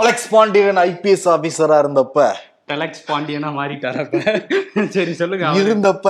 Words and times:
Alex 0.00 0.26
Pandian 0.32 0.78
IPS 0.88 1.26
ஆபீசரா 1.34 1.76
இருந்தப்ப. 1.82 2.24
Deluxe 2.70 3.04
பாண்டியனா 3.10 3.50
மாறிட்டாரு 3.58 3.98
அப்ப? 4.02 4.18
சரி 4.96 5.12
சொல்லுங்க. 5.20 5.52
இருந்தப்ப. 5.60 6.08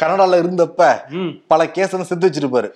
கனடால 0.00 0.38
இருந்தப்ப 0.42 0.88
பல 1.52 1.66
கேஸ் 1.76 1.94
செத்து 2.10 2.28
வச்சிருப்பாரு. 2.28 2.68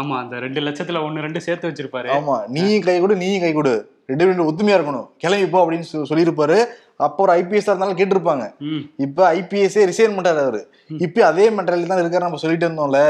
ஆமா 0.00 0.14
அந்த 0.22 0.38
ரெண்டு 0.44 0.60
லட்சத்துல 0.66 1.02
ஒண்ணு 1.06 1.24
ரெண்டு 1.26 1.40
சேர்த்து 1.46 1.68
வச்சிருப்பாரு. 1.70 2.08
ஆமா 2.16 2.36
நீயும் 2.54 2.86
கை 2.86 2.96
கொடு 3.00 3.16
நீயும் 3.22 3.44
கை 3.44 3.52
கொடு. 3.58 3.74
ரெண்டு 4.10 4.26
ரெண்டு 4.28 4.46
ஒத்துமையா 4.48 4.78
இருக்கணும். 4.78 5.06
கிளம்பி 5.24 5.46
போ 5.52 5.60
அப்படின்னு 5.64 5.86
சொல்லியிருப்பாரு. 6.10 6.58
அப்போ 7.06 7.22
ஒரு 7.24 7.32
ஐபிஎஸ் 7.36 7.68
இருந்தாலும் 7.70 7.98
கேட்டிருப்பாங்க. 8.00 8.44
இப்ப 9.04 9.28
ஐபிஎஸ்ஸே 9.38 9.84
ரிசைன் 9.90 10.16
பண்றாரு 10.16 10.42
அவரு. 10.46 10.62
இப்ப 11.06 11.24
அதே 11.30 11.46
மென்டாலிட்டி 11.58 11.88
தான் 11.92 12.02
இருக்காரு 12.02 12.26
நம்ம 12.26 12.42
சொல்லிட்டு 12.42 12.68
இருந்தோம்ல. 12.68 13.00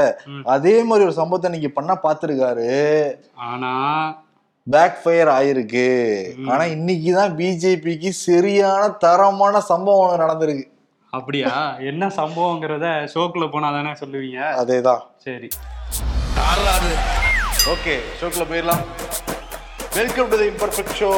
அதே 0.56 0.76
மாதிரி 0.90 1.06
ஒரு 1.08 1.16
சம்பவத்தை 1.20 1.50
நீங்க 1.54 1.70
பண்ணா 1.78 1.96
பாத்துருக்காரு. 2.04 2.68
ஆனா 3.50 3.72
பேக் 4.72 5.00
ஃபயர் 5.00 5.30
ஆயிருக்கு 5.36 5.88
ஆனா 6.52 6.64
இன்னைக்கு 6.74 7.10
தான் 7.16 7.32
பிஜேபிக்கு 7.38 8.10
சரியான 8.26 8.82
தரமான 9.02 9.60
சம்பவம் 9.70 10.02
ஒண்ணு 10.04 10.22
நடந்திருக்கு. 10.22 10.64
அப்படியா? 11.12 11.50
என்ன 11.90 12.06
சம்பவங்கிறத 12.20 12.86
ஷோக்குள்ள 13.12 13.46
போனா 13.50 13.68
தானே 13.76 13.92
சொல்லுவீங்க? 14.02 14.38
அதேதான். 14.62 15.02
சரி. 15.26 15.50
ஓகே 17.74 17.94
ஷோக்குள்ள 18.20 18.46
போயிடலாம். 18.52 18.82
Welcome 19.98 20.30
to 20.32 20.38
the 20.42 20.48
imperfect 20.54 20.96
show 21.02 21.10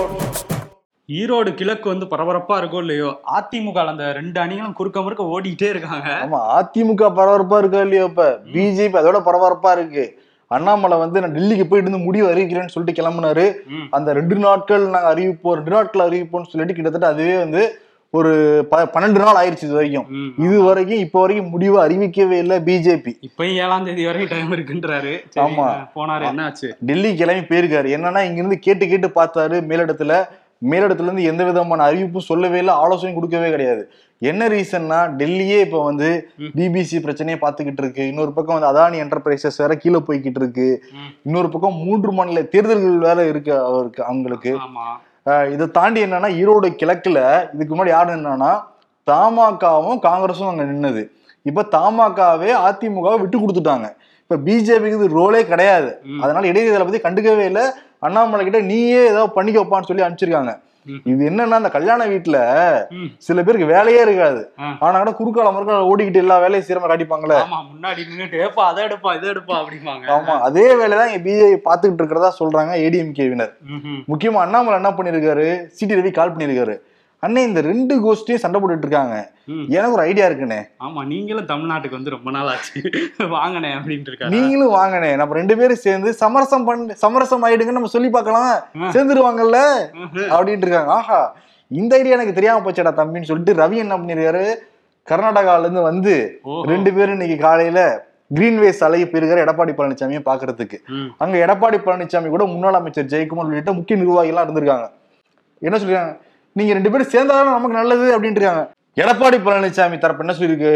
Erode 1.08 1.50
கிழக்கு 1.58 1.88
வந்து 1.92 2.06
பரபரப்பா 2.12 2.54
இருக்கோ 2.60 2.78
இல்லையோ 2.84 3.10
அதிமுக 3.38 3.88
அந்த 3.92 4.12
ரெண்டு 4.20 4.38
அணிகளும் 4.44 4.78
குறுக்க 4.78 4.98
முறுக்க 5.06 5.24
ஓடிட்டே 5.34 5.68
இருக்காங்க. 5.74 6.08
ஆமா 6.24 6.40
அதிமுக 6.58 7.14
பரபரப்பா 7.18 7.58
இருக்கா 7.62 7.80
இல்லையா 7.86 8.06
இப்ப? 8.12 8.24
பிஜேபி 8.54 8.98
அதோட 9.02 9.20
பரபரப்பா 9.28 9.72
இருக்கு. 9.78 10.06
அண்ணாமலை 10.54 10.96
வந்து 11.04 11.20
நான் 11.22 11.34
டெல்லிக்கு 11.36 11.64
போயிட்டு 11.70 11.88
இருந்து 11.88 12.06
முடிவு 12.08 12.26
அறிவிக்கிறேன்னு 12.32 12.74
சொல்லிட்டு 12.74 13.00
கிளம்புனாரு. 13.00 13.46
அந்த 13.96 14.12
ரெண்டு 14.18 14.36
நாட்கள் 14.44 14.84
நாங்க 14.94 15.08
அறிவிப்போம் 15.14 15.56
ரெண்டு 15.58 15.74
நாட்கள் 15.76 16.06
அறிவிப்போம்னு 16.08 16.50
சொல்லிட்டு 16.52 16.76
கிட்டத்தட்ட 16.76 17.08
அதுவே 17.14 17.36
வந்து 17.44 17.62
ஒரு 18.14 18.32
பன்னெண்டு 18.94 19.20
நாள் 19.22 19.38
ஆயிருச்சு 19.40 19.66
இது 19.66 19.76
வரைக்கும். 19.78 20.06
இது 20.44 20.56
வரைக்கும் 20.66 21.02
இப்போ 21.04 21.18
வரைக்கும் 21.22 21.50
முடிவு 21.54 21.76
அறிவிக்கவே 21.84 22.36
இல்லை 22.44 22.56
பிஜேபி. 22.68 23.12
இப்பயும் 23.28 23.58
ஏழாம் 23.64 23.86
தேதி 23.88 24.04
வரை 24.08 24.26
டைம் 24.32 24.54
இருக்குன்றாரு. 24.56 25.12
ஆமா. 25.46 25.66
போனாரு 25.96 26.26
என்ன 26.30 26.44
ஆச்சு 26.48 26.68
டெல்லி 26.90 27.10
கிளம்பி 27.20 27.44
போயிருக்காரு. 27.50 27.88
என்னன்னா 27.96 28.22
இங்க 28.28 28.40
இருந்து 28.42 28.58
கேட்டு 28.66 28.86
கேட்டு 28.92 29.10
பார்த்தாரு 29.18 29.58
மேலிடத்துல. 29.70 30.24
மேலிடத்துல 30.70 31.08
இருந்து 31.08 31.28
எந்த 31.30 31.42
விதமான 31.44 31.86
அறிவிப்பும் 31.88 32.28
சொல்லவே 32.28 32.58
இல்லை 32.62 32.74
ஆலோசனையும் 32.82 33.18
கொடுக்கவே 33.18 33.48
கிடையாது. 33.54 33.82
என்ன 34.20 34.42
ரீசன்னா 34.52 34.98
டெல்லியே 35.20 35.58
இப்ப 35.64 35.78
வந்து 35.88 36.08
பிபிசி 36.56 36.98
பிரச்சனையை 37.04 37.38
பார்த்துக்கிட்டு 37.42 37.82
இருக்கு. 37.84 38.02
இன்னொரு 38.12 38.32
பக்கம் 38.36 38.56
வந்து 38.58 38.70
அதானி 38.72 38.96
என்டர்பிரைசஸ் 39.04 39.60
வேற 39.62 39.74
கீழே 39.82 40.00
போய்கிட்டு 40.06 40.40
இருக்கு. 40.42 40.68
இன்னொரு 41.26 41.48
பக்கம் 41.54 41.76
மூன்று 41.86 42.12
மாநில 42.18 42.42
தேர்தல்கள் 42.54 43.04
வேற 43.08 43.18
இருக்கு 43.32 43.52
அவருக்கு 43.70 44.02
அவங்களுக்கு. 44.10 44.52
இதை 45.54 45.66
தாண்டி 45.78 46.00
என்னன்னா 46.06 46.30
ஈரோடு 46.40 46.68
கிழக்குல 46.80 47.20
இதுக்கு 47.54 47.72
முன்னாடி 47.74 47.92
யாரு 47.96 48.10
என்னன்னா 48.18 48.52
தமாகவும் 49.06 50.00
காங்கிரஸும் 50.08 50.50
அங்க 50.52 50.64
நின்னது. 50.70 51.02
இப்ப 51.50 51.64
தமாகவே 51.76 52.50
அதிமுகவை 52.66 53.18
விட்டு 53.22 53.38
கொடுத்துட்டாங்க. 53.38 53.88
இப்ப 54.24 54.38
பிஜேபிக்கு 54.46 54.98
இது 55.00 55.08
ரோலே 55.18 55.40
கிடையாது. 55.50 55.90
அதனால 56.22 56.44
இடைத்தேர்தலை 56.52 56.86
பத்தி 56.86 57.02
கண்டுக்கவே 57.08 57.44
இல்லை. 57.50 57.64
அண்ணாமலை 58.06 58.44
கிட்ட 58.46 58.60
நீயே 58.70 59.02
ஏதாவது 59.10 59.36
பண்ணிக்க 59.36 59.60
வைப்பான்னு 59.60 59.88
சொல்லி 59.90 60.04
அனுப்பிச்சிருக்காங்க. 60.06 60.52
இது 61.12 61.20
என்னன்னா 61.30 61.58
அந்த 61.60 61.70
கல்யாண 61.76 62.02
வீட்டுல. 62.06 62.38
சில 63.26 63.42
பேருக்கு 63.42 63.72
வேலையே 63.72 64.00
இருக்காது. 64.02 64.40
ஆனா 64.84 64.96
கூட 64.98 65.12
குறுக்கால 65.20 65.52
மறுக்கால 65.54 65.88
ஓடிக்கிட்டு 65.92 66.22
எல்லா 66.24 66.38
வேலையும் 66.38 66.66
சீரமா 66.68 66.90
காட்டிப்பாங்களே. 66.90 67.38
ஆமா 67.44 67.58
முன்னாடி 67.70 68.00
நின்னுட்டு 68.10 68.42
ஏப்பா 68.46 68.64
அதை 68.70 68.82
எடுப்பா 68.84 69.12
இதை 69.18 69.28
எடுப்பா 69.32 69.56
அப்படிம்பாங்க. 69.62 70.04
ஆமா 70.16 70.36
அதே 70.48 70.66
வேலைதான் 70.82 71.10
இங்க 71.10 71.22
பிஜேபி 71.26 71.58
பாத்துக்கிட்டு 71.68 72.02
இருக்கிறதா 72.02 72.32
சொல்றாங்க 72.40 72.74
ஏடிஎம்கேவினர் 72.84 73.52
ம்ஹும். 73.74 74.00
முக்கியமா 74.12 74.44
அண்ணாமலை 74.44 74.78
என்ன 74.80 74.92
பண்ணிருக்காரு? 74.98 75.48
சிடி 75.78 75.98
ரவி 76.00 76.12
கால் 76.12 76.34
பண்ணிருக்காரு. 76.34 76.76
அண்ணே 77.24 77.42
இந்த 77.48 77.60
ரெண்டு 77.68 77.94
கோஷ்டியும் 78.04 78.42
சண்டை 78.42 78.58
போட்டுட்டு 78.60 78.86
இருக்காங்க. 78.86 79.16
எனக்கு 79.76 79.96
ஒரு 79.96 80.04
ஐடியா 80.08 80.26
இருக்குண்ணே. 80.28 80.58
ஆமா 80.86 81.00
நீங்களும் 81.12 81.48
தமிழ்நாட்டுக்கு 81.50 81.98
வந்து 81.98 82.12
ரொம்ப 82.14 82.30
நாள் 82.36 82.50
ஆச்சு. 82.52 82.80
வாங்கனே 83.34 83.70
அப்படின்ட்டு 83.76 84.10
இருக்காரு? 84.10 84.32
நீங்களும் 84.34 84.74
வாங்கண்ணே. 84.76 85.10
நம்ம 85.20 85.34
ரெண்டு 85.34 85.56
பேரும் 85.56 85.82
சேர்ந்து 85.86 86.10
சமரசம் 86.22 86.66
பண்ணி 86.68 86.94
சமரசம் 87.04 87.44
ஆயிடுங்கன்னு 87.46 87.78
நம்ம 87.80 87.92
சொல்லி 87.94 88.10
பார்க்கலாம். 88.16 88.52
சேர்ந்துருவாங்கல்ல? 88.96 89.60
அப்படின்ட்டு 90.34 90.66
இருக்காங்க. 90.66 90.92
ஆஹா. 90.98 91.20
இந்த 91.70 91.92
ஐடியா 91.98 92.16
எனக்கு 92.18 92.36
தெரியாம 92.38 92.62
போச்சேடா 92.64 92.92
தம்பின்னு 93.00 93.30
சொல்லிட்டு 93.30 93.54
ரவி 93.62 93.78
என்ன 93.84 93.96
பண்ணிருக்காரு? 94.00 94.44
கர்நாடகால 95.08 95.64
இருந்து 95.66 95.82
வந்து. 95.90 96.14
ரெண்டு 96.72 96.90
பேரும் 96.94 97.16
இன்னைக்கு 97.18 97.38
காலையில 97.46 97.80
கிரீன்வே 98.30 98.70
சாலைக்கு 98.78 99.08
போயிருக்காரு 99.10 99.44
எடப்பாடி 99.46 99.72
பழனிசாமியை 99.78 100.22
பாக்குறதுக்கு. 100.28 100.78
அங்க 101.22 101.34
எடப்பாடி 101.46 101.78
பழனிசாமி 101.86 102.28
கூட 102.36 102.44
முன்னாள் 102.52 102.78
அமைச்சர் 102.80 103.10
ஜெயக்குமார் 103.14 103.50
உள்ளிட்ட 103.50 103.72
முக்கிய 103.80 103.96
நிர்வாகிகள் 104.00 104.32
எல்லாம் 104.32 104.46
இருந்திருக்காங்க. 104.46 104.86
என்ன 105.62 105.76
சொல்றாங்க 105.82 106.14
நீங்க 106.58 106.72
ரெண்டு 106.76 106.90
பேரும் 106.92 107.12
சேர்ந்தாலும் 107.14 107.56
நமக்கு 107.56 107.78
நல்லது 107.78 108.06
அப்படின்ட்டு 108.14 108.40
இருக்காங்க 108.40 108.64
எடப்பாடி 109.00 109.38
பழனிசாமி 109.46 109.96
தரப்பு 110.02 110.22
என்ன 110.24 110.34
சொல்லியிருக்கு? 110.36 110.74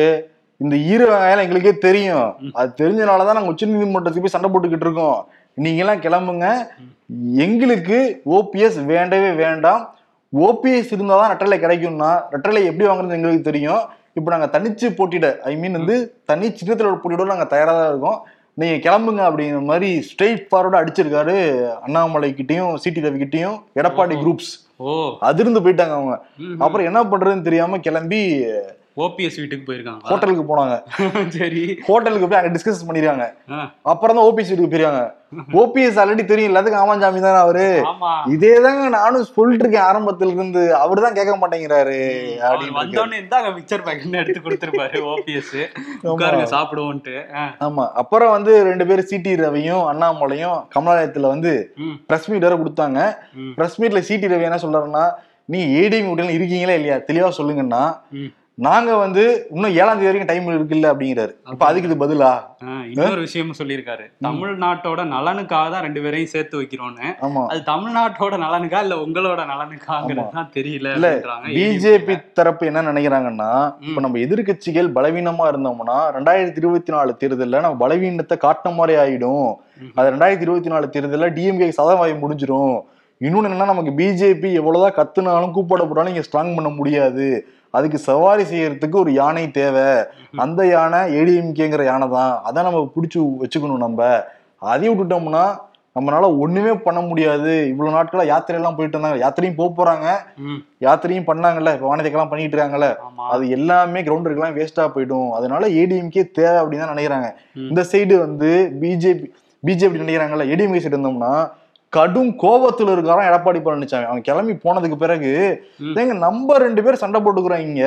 இந்த 0.61 0.75
ஈர 0.93 1.03
வெங்காயம் 1.11 1.45
எங்களுக்கே 1.45 1.73
தெரியும். 1.85 2.27
அது 2.61 2.71
தெரிஞ்சனாலதான் 2.81 3.39
நாங்க 3.39 3.53
உச்ச 3.53 3.67
நீதிமன்றத்துக்கு 3.71 4.25
போய் 4.25 4.35
சண்டை 4.35 4.49
போட்டுக்கிட்டு 4.51 4.87
இருக்கோம். 4.87 5.21
நீங்க 5.65 5.81
எல்லாம் 5.85 6.03
கிளம்புங்க. 6.07 6.49
எங்களுக்கு 7.47 7.99
ஓபிஎஸ் 8.39 8.79
வேண்டவே 8.93 9.31
வேண்டாம். 9.45 9.81
ஓபிஎஸ் 10.33 10.93
இருந்தாதான் 10.97 11.33
ரெட்டலை 11.33 11.59
கிடைக்கும்னா 11.65 12.11
ரெட்டலை 12.35 12.63
எப்படி 12.71 12.87
வாங்குறது 12.89 13.19
எங்களுக்கு 13.19 13.49
தெரியும். 13.51 13.83
இப்போ 14.19 14.29
நாங்க 14.35 14.49
தனிச்சு 14.57 14.87
போட்டிட 14.99 15.27
ஐ 15.51 15.55
மீன் 15.63 15.79
வந்து 15.81 15.97
தனி 16.31 16.47
சின்னத்தில் 16.61 17.01
போட்டியிட 17.03 17.31
நாங்க 17.35 17.49
தயாரா 17.55 17.73
தான் 17.79 17.91
இருக்கோம். 17.93 18.19
நீங்க 18.61 18.77
கிளம்புங்க 18.87 19.23
அப்படிங்கிற 19.29 19.61
மாதிரி 19.73 19.91
ஸ்ட்ரெயிட் 20.09 20.49
ஃபார்வர்டா 20.49 20.81
அடிச்சிருக்காரு 20.83 21.37
அண்ணாமலை 21.87 22.31
கிட்டயும் 22.41 22.73
சிடி 22.85 23.07
ரவி 23.07 23.21
கிட்டயும் 23.23 23.57
எடப்பாடி 23.81 24.17
குரூப்ஸ் 24.23 24.53
அதிர்ந்து 25.21 25.61
போயிட்டாங்க 25.61 25.95
அவங்க. 25.95 26.15
அப்புறம் 26.59 26.87
என்ன 26.87 27.01
பண்றதுன்னு 27.05 27.43
தெரியாம 27.43 27.79
கிளம்பி 27.79 28.21
ஓபிஎஸ் 28.97 29.39
வீட்டுக்கு 29.39 29.67
போயிருக்காங்க 29.67 30.03
ஹோட்டலுக்கு 30.09 30.45
போனாங்க. 30.49 30.75
சரி. 31.37 31.61
ஹோட்டலுக்கு 31.87 32.29
போய் 32.29 32.39
அங்க 32.39 32.51
டிஸ்கஸ் 32.55 32.87
பண்ணிருக்காங்க. 32.87 33.27
அப்புறம் 33.93 34.17
தான் 34.17 34.27
ஓபிஎஸ் 34.29 34.51
வீட்டுக்கு 34.51 34.73
போயிருக்காங்க. 34.73 35.03
ஓபிஎஸ் 35.61 35.99
ஆல்ரெடி 36.03 36.23
தெரியும் 36.27 36.51
எல்லாத்துக்கும் 36.51 36.83
ஆமாஞ்சாமி 36.83 37.21
தானே 37.21 37.41
அவரு? 37.43 37.67
இதே 38.35 38.53
தாங்க 38.65 38.89
நானும் 38.97 39.29
சொல்லிட்டு 39.29 39.65
இருக்கேன் 39.65 39.87
ஆரம்பத்துல 39.89 40.35
இருந்து. 40.35 40.63
அவரு 40.81 41.05
தான் 41.05 41.17
கேட்க 41.19 41.35
மாட்டேங்கிறாரு 41.37 41.99
மிக்சர் 43.59 43.85
பேக்கெட்னு 43.87 44.21
எடுத்து 44.23 44.43
கொடுத்துருப்பாரு 44.47 44.99
ஓபிஎஸ். 45.13 45.55
உட்காருங்க 46.07 46.49
சாப்பிடுவோன்ட்டு. 46.55 47.15
ஆ. 47.35 47.45
ஆமா. 47.61 47.87
அப்புறம் 47.95 48.35
வந்து 48.37 48.55
ரெண்டு 48.71 48.87
பேரும் 48.87 49.09
சிடி 49.13 49.35
ரவியும் 49.37 49.87
அண்ணாமலையும் 49.93 50.59
கமலாலயத்துல 50.75 51.33
வந்து. 51.35 51.55
பிரஸ் 52.09 52.29
மீட் 52.31 52.47
வேற 52.49 52.57
கொடுத்தாங்க. 52.57 52.99
பிரஸ் 53.59 53.81
மீட்ல 53.81 54.03
சிடி 54.11 54.33
ரவி 54.35 54.49
என்ன 54.51 54.61
சொல்றாருன்னா 54.65 55.07
நீ 55.49 55.61
ஏடிஎம் 55.79 56.11
உடனே 56.11 56.35
இருக்கீங்களா 56.35 56.75
இல்லையா? 56.75 56.99
தெளிவா 57.09 57.31
சொல்லுங்கன்னா. 57.39 57.83
நாங்க 58.59 58.91
வந்து 59.03 59.23
இன்னும் 59.55 59.75
ஏழாம் 59.81 59.99
தேதி 59.99 60.09
வரைக்கும் 60.09 60.31
டைம் 60.31 60.49
இருக்குல்ல 60.55 60.89
அப்படிங்கிறாரு. 60.93 61.33
இப்ப 61.53 61.65
அதுக்கு 61.69 61.89
இது 61.89 61.97
பதிலா? 62.03 62.31
இன்னொரு 62.93 63.23
விஷயமும் 63.27 63.59
சொல்லியிருக்காரு. 63.61 64.05
தமிழ்நாட்டோட 64.27 65.01
நலனுக்காக 65.13 65.71
தான் 65.75 65.85
ரெண்டு 65.87 66.01
பேரையும் 66.05 66.33
சேர்த்து 66.33 66.61
வைக்கிறோம்னு 66.61 67.07
அது 67.53 67.61
தமிழ்நாட்டோட 67.71 68.35
நலனுக்கா 68.45 68.83
இல்ல 68.87 68.99
உங்களோட 69.05 69.41
நலனுக்காங்கிறது 69.53 70.29
தான் 70.37 70.53
தெரியல 70.57 70.93
இல்ல, 70.99 71.11
பிஜேபி 71.57 72.17
தரப்பு 72.41 72.69
என்ன 72.71 72.85
நினைக்கிறாங்கன்னா 72.91 73.51
இப்ப 73.89 74.05
நம்ம 74.07 74.21
எதிர்க்கட்சிகள் 74.27 74.95
பலவீனமா 74.99 75.47
இருந்தோம்னா 75.53 75.99
ரெண்டாயிரத்தி 76.19 76.63
இருபத்தி 76.65 76.93
நாலு 76.97 77.19
தேர்தல்ல 77.25 77.65
நம்ம 77.67 77.81
பலவீனத்தை 77.87 78.39
காட்டின 78.47 78.77
மாதிரி 78.81 78.97
ஆயிடும். 79.05 79.51
அது 79.99 80.13
ரெண்டாயிரத்தி 80.15 80.49
இருபத்தி 80.49 80.73
நாலு 80.75 80.95
தேர்தல்ல 80.97 81.29
டிஎம்கே 81.39 81.75
சதவாயி 81.81 82.15
முடிஞ்சிரும். 82.25 82.75
இன்னொன்னு 83.25 83.49
என்னன்னா 83.49 83.71
நமக்கு 83.71 83.93
பிஜேபி 83.99 84.53
எவ்வளவுதான் 84.61 84.95
கத்துனாலும் 84.99 85.55
கூப்பாட 85.57 85.83
போட்டாலும் 85.87 86.13
இங்க 86.13 86.23
ஸ்ட்ராங் 86.27 86.55
பண்ண 86.59 86.69
முடியாது. 86.69 87.47
அதுக்கு 87.71 87.99
சவாரி 87.99 88.43
செய்யறதுக்கு 88.43 88.97
ஒரு 88.97 89.13
யானை 89.13 89.51
தேவை. 89.51 89.89
அந்த 90.45 90.67
யானை 90.67 91.01
ஏடிஎம்கேங்கிற 91.19 91.85
யானை 91.85 92.09
தான். 92.09 92.33
அதை 92.43 92.63
நம்ம 92.63 92.81
பிடிச்சி 92.95 93.19
வச்சுக்கணும் 93.43 93.85
நம்ம. 93.87 94.01
அதையும் 94.73 94.95
விட்டுட்டோம்னா 94.95 95.45
நம்மளால 95.97 96.27
ஒண்ணுமே 96.39 96.73
பண்ண 96.87 97.01
முடியாது. 97.01 97.53
இவ்வளவு 97.69 97.95
நாட்களா 97.97 98.25
யாத்திரை 98.33 98.57
எல்லாம் 98.61 98.77
போயிட்டு 98.77 98.97
இருந்தாங்க. 98.97 99.21
யாத்திரையும் 99.25 99.61
போக 99.61 99.71
போறாங்க. 99.79 100.09
யாத்திரையும் 100.87 101.29
பண்ணாங்கல்ல. 101.31 101.73
இப்ப 101.77 101.89
வானதிக்கெல்லாம் 101.91 102.33
பண்ணிட்டு 102.33 102.57
இருக்காங்கல்ல. 102.57 102.91
அது 103.35 103.49
எல்லாமே 103.59 104.03
கிரவுண்டருக்குலாம் 104.09 104.59
வேஸ்டா 104.59 104.87
போயிடும். 104.97 105.31
அதனால 105.39 105.69
ஏடிஎம்கே 105.81 106.25
தேவை 106.41 106.59
அப்படின்னு 106.63 106.85
தான் 106.85 106.95
நினைக்கிறாங்க. 106.97 107.31
இந்த 107.71 107.83
சைடு 107.93 108.17
வந்து 108.27 108.51
பிஜேபி 108.83 109.27
பிஜேபி 109.69 110.05
நினைக்கிறாங்கல்ல. 110.05 110.47
ஏடிஎம்கே 110.55 110.83
சைடு 110.85 110.97
இருந்தோம்னா 110.99 111.33
கடும் 111.93 112.31
கோபத்துல 112.43 112.93
இருக்காராம் 112.95 113.29
எடப்பாடி 113.29 113.61
பழனிசாமி 113.63 114.09
அவன் 114.09 114.27
கிளம்பி 114.27 114.53
போனதுக்கு 114.65 114.97
பிறகு. 115.05 115.31
ஏங்க 116.01 116.15
நம்ம 116.27 116.59
ரெண்டு 116.65 116.83
பேரும் 116.85 117.03
சண்டை 117.03 117.19
போட்டுக்கிறோம் 117.21 117.65
இங்க 117.69 117.83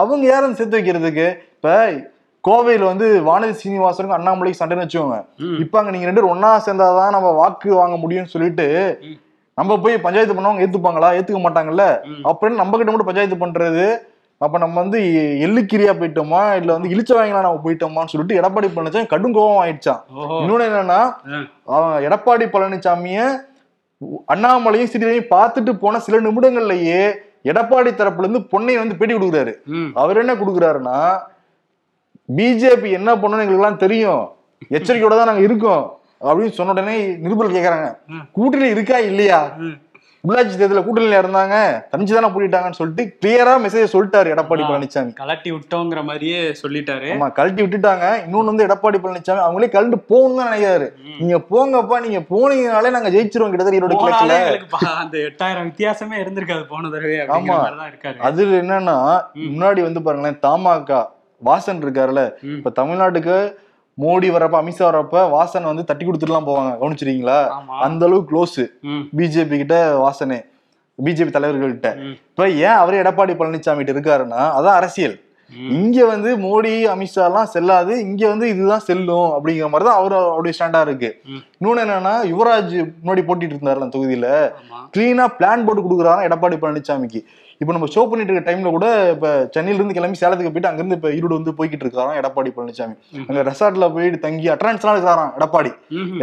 அவங்க 0.00 0.24
யாரும் 0.26 0.56
சேர்த்து 0.58 0.78
வைக்கிறதுக்கு 0.78 1.26
இப்ப 1.54 1.72
கோவையில 2.44 2.84
வந்து 2.90 3.06
வானதி 3.28 3.54
சீனிவாசனுக்கும் 3.62 4.18
அண்ணாமலைக்கு 4.18 4.60
சண்டைன்னு 4.60 4.84
வச்சுக்கோங்க. 4.84 5.18
இப்ப 5.62 5.78
அங்க 5.80 5.90
நீங்க 5.94 6.06
ரெண்டு 6.08 6.20
பேரும் 6.20 6.34
ஒன்னா 6.34 6.50
சேர்ந்தாதான் 6.66 7.14
நம்ம 7.16 7.32
வாக்கு 7.40 7.74
வாங்க 7.80 7.96
முடியும்னு 8.02 8.32
சொல்லிட்டு. 8.34 8.68
நம்ம 9.58 9.78
போய் 9.84 10.04
பஞ்சாயத்து 10.04 10.36
பண்ணவங்க 10.36 10.64
ஏத்துப்பாங்களா 10.66 11.10
ஏத்துக்க 11.18 11.40
மாட்டாங்கல்ல. 11.46 11.86
அப்புறம் 12.30 12.60
நம்ம 12.62 12.76
கிட்ட 12.76 12.92
மட்டும் 12.92 13.10
பஞ்சாயத்து 13.10 13.42
பண்றது 13.44 13.84
அப்ப 14.40 14.58
நம்ம 14.58 14.76
வந்து 14.82 14.98
எள்ளுக்கிரியா 15.46 15.92
போயிட்டோமா? 15.98 16.42
இல்ல 16.60 16.70
வந்து 16.76 16.90
இழிச்ச 16.92 17.10
வாங்கலாம் 17.16 17.46
நம்ம 17.46 17.62
போயிட்டோமான்னு 17.64 18.12
சொல்லிட்டு 18.12 18.38
எடப்பாடி 18.40 18.68
பழனிசாமி 18.68 19.10
கடும் 19.10 19.34
கோபம் 19.36 19.60
ஆயிடுச்சான் 19.62 20.00
ஓஹோ. 20.20 20.36
இன்னொன்னு 20.42 20.68
என்னன்னா 20.68 21.00
எடப்பாடி 22.06 22.46
பழனிசாமிய 22.54 23.18
அண்ணாமலையும் 24.34 24.90
ஸ்ரீதரையும் 24.90 25.32
பார்த்துட்டு 25.34 25.72
போன 25.82 26.00
சில 26.06 26.20
நிமிடங்கள்லயே 26.26 27.02
எடப்பாடி 27.50 27.90
தரப்புல 27.98 28.26
இருந்து 28.26 28.42
பொன்னை 28.52 28.76
வந்து 28.78 28.96
பேட்டி 28.98 29.14
கொடுக்குறாரு. 29.14 29.52
அவர் 30.02 30.20
என்ன 30.22 30.32
கொடுக்குறாருன்னா 30.40 30.96
பிஜேபி 32.28 32.88
என்ன 32.98 33.10
பண்ணணும் 33.20 33.44
எங்களுக்கு 33.44 33.62
எல்லாம் 33.62 33.82
தெரியும். 33.84 34.24
எச்சரிக்கையோட 34.70 35.14
தான் 35.18 35.30
நாங்க 35.30 35.46
இருக்கோம். 35.46 35.84
அப்படின்னு 36.26 36.56
சொன்ன 36.56 36.74
உடனே 36.74 36.94
நிருபர் 37.24 37.54
கேக்குறாங்க. 37.54 37.86
கூட்டணி 38.36 38.66
இருக்கா 38.74 38.98
இல்லையா. 39.10 39.38
உள்ளாட்சி 40.24 40.54
தேர்தலில் 40.54 40.84
கூட்டணியில 40.86 41.20
இருந்தாங்க 41.20 41.54
தனிச்சு 41.90 42.14
தானே 42.14 42.28
போட்டிட்டாங்கன்னு 42.32 42.78
சொல்லிட்டு 42.78 43.04
கிளியரா 43.16 43.52
மெசேஜ் 43.62 43.92
சொல்லிட்டாரு 43.92 44.32
எடப்பாடி. 44.32 44.62
பழனிசாமி 44.66 45.12
கலட்டி 45.20 45.50
விட்டோங்கிற 45.54 46.00
மாதிரியே 46.08 46.40
சொல்லிட்டாரு 46.60 47.08
ஆமா 47.14 47.28
கழட்டி 47.38 47.60
விட்டுட்டாங்க 47.62 48.06
இன்னொன்னு 48.24 48.52
வந்து 48.52 48.66
எடப்பாடி 48.66 48.98
பழனிசாமி 48.98 49.42
அவங்களே 49.44 49.70
கழண்டு 49.74 49.98
போகணும்னு 50.10 50.40
தான் 50.40 50.50
நினைக்கிறாரு. 50.50 50.88
நீங்க 51.20 51.38
போங்கப்பா 51.50 51.98
நீங்க 52.04 52.20
போனீங்கனாலே 52.30 52.92
நாங்க 52.96 53.12
ஜெயிச்சிருவோம் 53.14 53.52
கிட்டத்தட்ட 53.52 53.80
ஈரோடு 53.80 53.98
கிழக்குல 54.02 54.36
அந்த 54.96 55.16
எட்டாயிரம் 55.28 55.70
வித்தியாசமே 55.70 56.18
இருந்திருக்காது 56.22 56.66
போன 56.66 56.90
தடவை 56.90 57.16
ஆமா. 57.30 57.56
அது 58.28 58.44
என்னன்னா 58.60 58.98
முன்னாடி 59.48 59.82
வந்து 59.82 60.02
பாருங்களேன் 60.02 60.40
தமாகா 60.44 61.00
வாசன் 61.42 61.82
இருக்காருல்ல. 61.82 62.22
இப்ப 62.54 62.70
தமிழ்நாட்டுக்கு 62.78 63.36
மோடி 64.00 64.28
வரப்ப 64.30 64.56
அமித்ஷா 64.60 64.84
வரப்ப 64.86 65.16
வாசன் 65.32 65.68
வந்து 65.68 65.84
தட்டி 65.84 66.04
கொடுத்துட்டுலாம் 66.04 66.48
போவாங்க. 66.48 66.70
கவனிச்சிருக்கீங்களா? 66.80 67.38
அந்த 67.80 68.02
அளவுக்கு 68.06 68.30
க்ளோஸ் 68.30 68.60
பிஜேபி 69.18 69.56
கிட்ட 69.56 69.76
வாசனே. 70.00 70.38
பிஜேபி 70.98 71.30
தலைவர்கள்ட்ட 71.30 71.90
ம், 72.00 72.14
இப்ப 72.30 72.46
ஏன் 72.62 72.78
அவரே 72.78 73.00
எடப்பாடி 73.02 73.34
பழனிசாமி 73.36 73.80
கிட்ட 73.80 73.94
இருக்காருன்னா 73.94 74.40
அதான் 74.56 74.78
அரசியல். 74.80 75.16
இங்க 75.76 75.98
வந்து 76.04 76.30
மோடி 76.44 76.72
அமித்ஷா 76.92 77.24
எல்லாம் 77.28 77.50
செல்லாது. 77.54 77.92
இங்க 78.06 78.22
வந்து 78.28 78.48
இதுதான் 78.52 78.84
செல்லும் 78.88 79.30
அப்படிங்கிற 79.36 79.68
மாதிரி 79.72 79.88
தான் 79.88 79.98
அவர் 80.00 80.14
அவருடைய 80.20 80.54
ஸ்டாண்டா 80.56 80.80
இருக்கு. 80.86 81.10
இன்னொன்னு 81.58 81.84
என்னன்னா 81.84 82.14
யுவராஜ் 82.32 82.74
முன்னாடி 83.02 83.22
போட்டிட்டு 83.28 83.56
இருந்தாருல 83.56 83.86
அந்த 83.86 83.96
தொகுதியில. 83.96 84.28
கிளீனா 84.94 85.26
பிளான் 85.38 85.66
போட்டு 85.66 85.84
கொடுக்குறாங்க 85.86 86.26
எடப்பாடி 86.28 86.58
பழனிசாமிக்கு 86.64 87.22
இப்போ 87.60 87.72
நம்ம 87.76 87.88
ஷோ 87.94 88.02
பண்ணிட்டு 88.10 88.32
இருக்க 88.32 88.48
டைம்ல 88.48 88.70
கூட 88.74 88.86
இப்ப 89.14 89.26
சென்னையில 89.54 89.78
இருந்து 89.78 89.96
கிளம்பி 89.96 90.20
சேலத்துக்கு 90.20 90.52
போயிட்டு 90.52 90.70
அங்கிருந்து 90.70 90.96
இப்ப 90.98 91.08
ஈரோடு 91.16 91.38
வந்து 91.38 91.52
போய்கிட்டு 91.58 91.84
இருக்காராம் 91.86 92.18
எடப்பாடி 92.20 92.50
பழனிசாமி. 92.56 92.94
அங்க 93.28 93.42
ரெசார்ட்ல 93.50 93.88
போயிட்டு 93.96 94.18
தங்கி 94.18 94.48
அட்டரன்ஸ் 94.54 94.84
எல்லாம் 94.84 94.96
இருக்கிறாராம் 94.96 95.32
எடப்பாடி. 95.38 95.70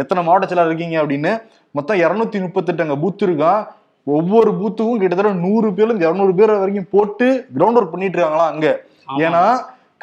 எத்தனை 0.02 0.22
மாவட்ட 0.28 0.48
செயலாளர் 0.50 0.70
இருக்கீங்க 0.72 0.96
அப்படின்னு. 1.02 1.32
மொத்தம் 1.74 2.00
இருநூத்தி 2.04 2.40
முப்பத்தெட்டு 2.46 2.84
அங்க 2.86 2.96
பூத் 3.04 3.26
இருக்கான் 3.28 3.62
ஒவ்வொரு 4.06 4.50
பூத்துக்கும் 4.58 5.00
கிட்டத்தட்ட 5.00 5.32
நூறு 5.46 5.68
பேர்ல 5.76 5.90
இருந்து 5.90 6.06
இருநூறு 6.08 6.34
பேர் 6.38 6.52
வரைக்கும் 6.60 6.90
போட்டு 6.94 7.26
கிரவுண்ட் 7.56 7.78
ஒர்க் 7.80 7.94
பண்ணிட்டு 7.94 8.16
இருக்காங்களாம் 8.18 8.52
அங்க. 8.54 8.68
ஏன்னா 9.26 9.42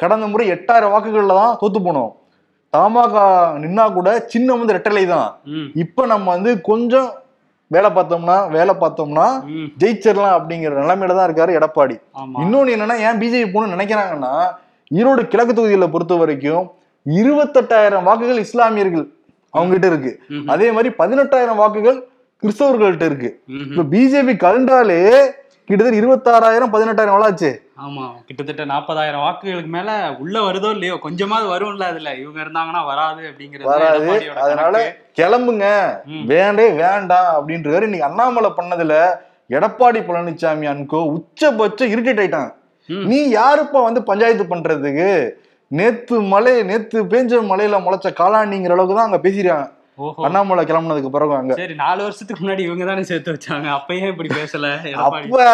கடந்த 0.02 0.24
முறை 0.32 0.46
எட்டாயிரம் 0.54 0.92
வாக்குகள்ல 0.94 1.36
தான் 1.42 1.54
தோத்து 1.60 1.80
போனோம். 1.86 2.10
தமாக 2.72 3.14
நின்னா 3.62 3.84
கூட 3.98 4.08
சின்ன 4.32 4.56
வந்து 4.60 4.74
ரெட்டலை 4.76 5.04
தான். 5.14 5.28
இப்ப 5.82 6.06
நம்ம 6.12 6.26
வந்து 6.34 6.50
கொஞ்சம் 6.70 7.08
வேலை 7.70 7.88
பார்த்தோம்னா 7.94 8.36
வேலை 8.56 8.72
பார்த்தோம்னா 8.80 9.26
ஜெயிச்சிடலாம் 9.82 10.36
அப்படிங்கிற 10.38 10.74
நிலைமையில 10.82 11.16
தான் 11.18 11.28
இருக்காரு 11.28 11.56
எடப்பாடி. 11.58 11.96
இன்னொன்னு 12.42 12.74
என்னன்னா 12.76 12.96
ஏன் 13.06 13.20
பிஜேபி 13.22 13.46
போகணும்னு 13.52 13.76
நினைக்கிறாங்கன்னா 13.76 14.32
ஈரோடு 14.98 15.22
கிழக்கு 15.32 15.52
தொகுதியில 15.54 15.88
பொறுத்த 15.94 16.16
வரைக்கும் 16.22 16.66
இருபத்தெட்டாயிரம் 17.06 18.06
வாக்குகள் 18.08 18.44
இஸ்லாமியர்கள் 18.46 19.06
அவங்க 19.54 19.72
கிட்ட 19.74 19.88
இருக்கு. 19.92 20.12
அதே 20.52 20.68
மாதிரி 20.76 20.90
பதினெட்டாயிரம் 21.00 21.60
வாக்குகள் 21.62 21.98
கிறிஸ்தவர்கள்ட்ட 22.42 23.04
இருக்கு. 23.10 23.30
இப்ப 23.70 23.84
பிஜேபி 23.94 24.34
கலண்டாலே 24.44 25.00
கிட்டத்தட்ட 25.68 26.00
இருபத்தாறாயிரம் 26.00 26.72
பதினெட்டாயிரம் 26.72 27.16
வளாச்சு 27.16 27.48
ஆமா 27.84 28.04
கிட்டத்தட்ட 28.26 28.64
நாற்பதாயிரம் 28.70 29.24
வாக்குகளுக்கு 29.24 29.70
மேல 29.74 29.90
உள்ள 30.22 30.36
வருதோ 30.44 30.68
இல்லையோ 30.76 30.94
கொஞ்சமாவது 31.02 31.46
வரும்ல 31.52 31.86
அதுல. 31.92 32.10
இவங்க 32.22 32.38
இருந்தாங்கன்னா 32.44 32.82
வராது 32.90 33.22
அப்படிங்கிறது 33.30 33.70
வராது. 33.70 34.12
அதனால. 34.42 34.76
கிளம்புங்க. 35.18 35.66
வேண்டே 36.30 36.66
வேண்டாம் 36.78 37.30
அப்படின்றாரு. 37.36 37.86
இன்னைக்கு 37.88 38.08
அண்ணாமலை 38.08 38.50
பண்ணதுல 38.58 38.94
எடப்பாடி 39.50 40.00
பழனிசாமி 40.06 40.66
அன்கோ 40.70 41.00
உச்சபட்ச 41.12 41.80
இரிட்டேட் 41.92 42.22
ஆயிட்டாங்க 42.22 42.50
ம். 42.88 43.04
நீ 43.10 43.18
யாருப்பா 43.34 43.78
வந்து 43.84 44.00
பஞ்சாயத்து 44.08 44.46
பண்றதுக்கு? 44.46 45.10
நேத்து 45.70 46.16
மழை 46.30 46.52
நேத்து 46.66 46.98
பேஞ்ச 47.10 47.40
மழையில 47.48 47.78
முளைச்ச 47.84 48.08
காளானிங்கிற 48.18 48.74
அளவுக்கு 48.74 48.96
தான் 48.96 49.08
அங்க 49.08 49.20
ஓஹோ 49.22 49.56
அண்ணாமலை 50.26 50.62
கிளம்புனதுக்கு 50.64 51.10
பிறகு 51.14 51.34
அங்க. 51.34 51.54
சரி 51.54 51.74
நாலு 51.74 52.00
வருஷத்துக்கு 52.02 52.42
முன்னாடி 52.44 52.58
இவங்க 52.58 52.84
தானே 52.84 53.02
சேர்த்து 53.02 53.32
வச்சாங்க. 53.32 53.66
அப்பயே 53.76 54.08
இப்படி 54.12 54.30
பேசல 54.34 54.70
அப்ப 55.04 55.44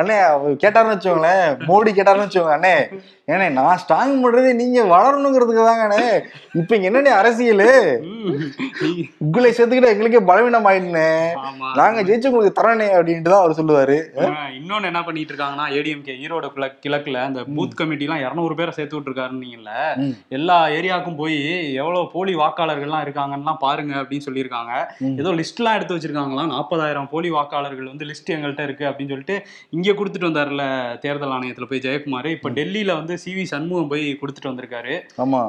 அண்ணே 0.00 0.16
கேட்டாருன்னு 0.62 0.94
வச்சுக்கோங்களேன். 0.94 1.44
மோடி 1.70 1.92
கேட்டாருன்னு 1.98 2.26
வச்சுக்கோங்க 2.26 2.56
அண்ணே. 2.58 2.74
ஏண்ணே 3.28 3.50
நான் 3.50 3.78
ஸ்ட்ராங் 3.78 4.18
பண்றதே 4.22 4.54
நீங்க 4.54 4.80
வளரணுங்கிறதுக்கு 4.84 5.62
தாங்க 5.62 5.84
அண்ணே 5.84 6.00
இப்ப 6.52 6.76
இங்க 6.76 6.88
என்னண்ணே 6.90 7.12
அரசியல்? 7.14 7.62
உங்களை 9.18 9.50
சேர்த்துக்கிட்ட 9.50 9.88
எங்களுக்கே 9.88 10.20
பலவீனம் 10.20 10.66
ஆயிடுனே 10.66 11.06
நாங்க 11.74 12.02
ஜெயிச்சு 12.02 12.26
உங்களுக்கு 12.26 12.58
தரனே 12.58 12.88
அப்படின்ட்டு 12.90 13.22
தான் 13.24 13.40
அவர் 13.40 13.56
சொல்லுவாரு. 13.56 13.96
இன்னொன்னு 14.58 14.84
என்ன 14.84 15.02
பண்ணிட்டு 15.02 15.32
இருக்காங்கன்னா 15.34 15.66
ஏடிஎம்கே 15.70 16.16
ஈரோடு 16.20 16.50
கிழ- 16.52 16.78
கிழக்குல 16.84 17.22
அந்த 17.22 17.40
பூத் 17.50 17.74
கமிட்டி 17.74 18.04
எல்லாம் 18.04 18.20
இருநூறு 18.20 18.54
பேரை 18.54 18.72
சேர்த்து 18.72 18.98
விட்டுருக்காருன்னீங்கல்ல. 18.98 19.72
எல்லா 20.30 20.66
ஏரியாவுக்கும் 20.68 21.16
போய் 21.16 21.38
எவ்வளவு 21.74 22.10
போலி 22.10 22.34
வாக்காளர்கள்லாம் 22.34 23.04
இருக்காங்கன்னா 23.06 23.56
பாருங்க 23.58 23.94
அப்படின்னு 23.94 24.26
சொல்லியிருக்காங்க. 24.26 24.72
ஏதோ 25.18 25.32
லிஸ்ட் 25.32 25.56
எல்லாம் 25.56 25.74
எடுத்து 25.74 25.96
வச்சிருக்காங்களாம் 25.96 26.52
நாற்பதாயிரம் 26.52 27.10
போலி 27.10 27.30
வாக்காளர்கள் 27.30 27.86
வந்து 27.86 28.04
லிஸ்ட் 28.04 28.34
எங்கள்கிட்ட 28.36 28.62
இருக்கு 28.62 28.84
அப்படின்னு 28.84 29.08
சொல்லிட்டு 29.08 29.38
இங்க 29.70 29.90
கொடுத்துட்டு 29.92 30.30
வந்தாருல 30.30 30.62
தேர்தல் 30.98 31.30
ஆணையத்துல 31.30 31.64
போய் 31.64 31.84
ஜெயக்குமார். 31.84 32.30
இப்ப 32.32 32.50
டெல்லியில 32.50 32.94
வந்து 32.94 33.12
சி 33.22 33.30
வி 33.34 33.44
சண்முகம் 33.52 33.90
போய் 33.92 34.04
கொடுத்துட்டு 34.20 34.50
வந்திருக்காரு 34.50 34.94
ஆமா. 35.24 35.40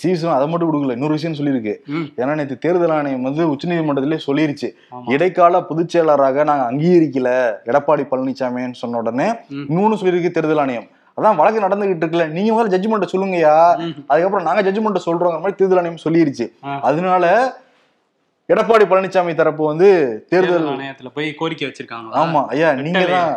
சீசன் 0.00 0.34
அதை 0.36 0.46
மட்டும் 0.52 0.70
கொடுக்கல 0.70 0.96
இன்னொரு 0.98 1.16
விஷயம் 1.18 1.36
சொல்லியிருக்கு. 1.38 1.74
ஏன்னா 2.20 2.34
நேற்று 2.40 2.56
தேர்தல் 2.64 2.94
ஆணையம் 2.96 3.26
வந்து 3.28 3.44
உச்சநீதிமன்றத்திலே 3.52 4.18
சொல்லிருச்சு. 4.26 4.70
இடைக்கால 5.14 5.62
பொதுச் 5.70 5.92
செயலாளராக 5.94 6.44
நாங்க 6.50 6.64
அங்கீகரிக்கல 6.70 7.30
எடப்பாடி 7.70 8.04
பழனிசாமின்னு 8.10 8.82
சொன்ன 8.82 9.00
உடனே. 9.04 9.28
இன்னொன்னு 9.62 10.00
சொல்லியிருக்கு 10.02 10.36
தேர்தல் 10.38 10.62
ஆணையம் 10.64 10.88
அதான் 11.18 11.38
வழக்கு 11.38 11.64
நடந்துகிட்டு 11.64 12.02
இருக்குல்ல 12.02 12.26
நீங்க 12.36 12.50
முதல்ல 12.52 12.72
ஜட்ஜ்மெண்ட் 12.74 13.12
சொல்லுங்கயா. 13.14 13.56
அதுக்கப்புறம் 14.10 14.46
நாங்க 14.48 14.62
ஜட்ஜ்மெண்ட் 14.68 15.06
சொல்றோங்கிற 15.06 15.40
மாதிரி 15.42 15.58
தேர்தல் 15.58 15.80
ஆணையம் 15.80 16.04
சொல்லிருச்சு. 16.06 16.46
அதனால 16.88 17.24
எடப்பாடி 18.52 18.84
பழனிசாமி 18.84 19.32
தரப்பு 19.34 19.62
வந்து 19.66 19.88
தேர்தல் 20.30 20.66
ஆணையத்துல 20.70 21.10
போய் 21.14 21.28
கோரிக்கை 21.34 21.66
வச்சிருக்காங்களா 21.68 22.16
ஆமா 22.22 22.40
ஐயா 22.48 22.68
நீங்க. 22.80 23.02
தான் 23.12 23.30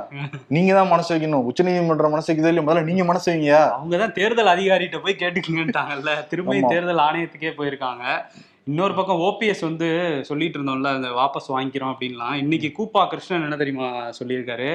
நீங்க 0.47 0.71
தான் 0.73 0.89
மனசு 0.89 1.11
வைக்கணும். 1.13 1.45
உச்சநீதிமன்றம் 1.45 2.13
மனசு 2.15 2.29
வைக்கிறதுல 2.29 2.63
முதல்ல 2.63 2.83
நீங்க 2.83 3.03
மனசு 3.03 3.27
வைங்கயா 3.31 3.61
அவங்க 3.75 3.97
தான் 3.97 4.13
தேர்தல் 4.13 4.53
அதிகாரிகிட்ட 4.53 4.99
போய் 5.01 5.21
கேட்டுக்கங்கன்ட்டாங்கல்ல. 5.21 6.13
திரும்பி. 6.31 6.57
தேர்தல் 6.73 7.05
ஆணையத்துக்கே 7.05 7.53
போயிருக்காங்க. 7.59 8.03
இன்னொரு 8.69 8.93
பக்கம் 8.97 9.19
ஓபிஎஸ் 9.25 9.59
வந்து 9.61 9.87
சொல்லிட்டு 10.27 10.57
இருந்தோம்ல 10.59 10.91
அந்த 10.97 11.09
வாபஸ் 11.17 11.49
வாங்கிக்கிறோம் 11.55 11.91
அப்படின்லாம். 11.93 12.37
இன்னைக்கு 12.43 12.69
கூப்பா 12.77 13.01
கிருஷ்ணன் 13.11 13.43
என்ன 13.47 13.57
தெரியுமா 13.59 13.87
சொல்லியிருக்காரு. 14.19 14.69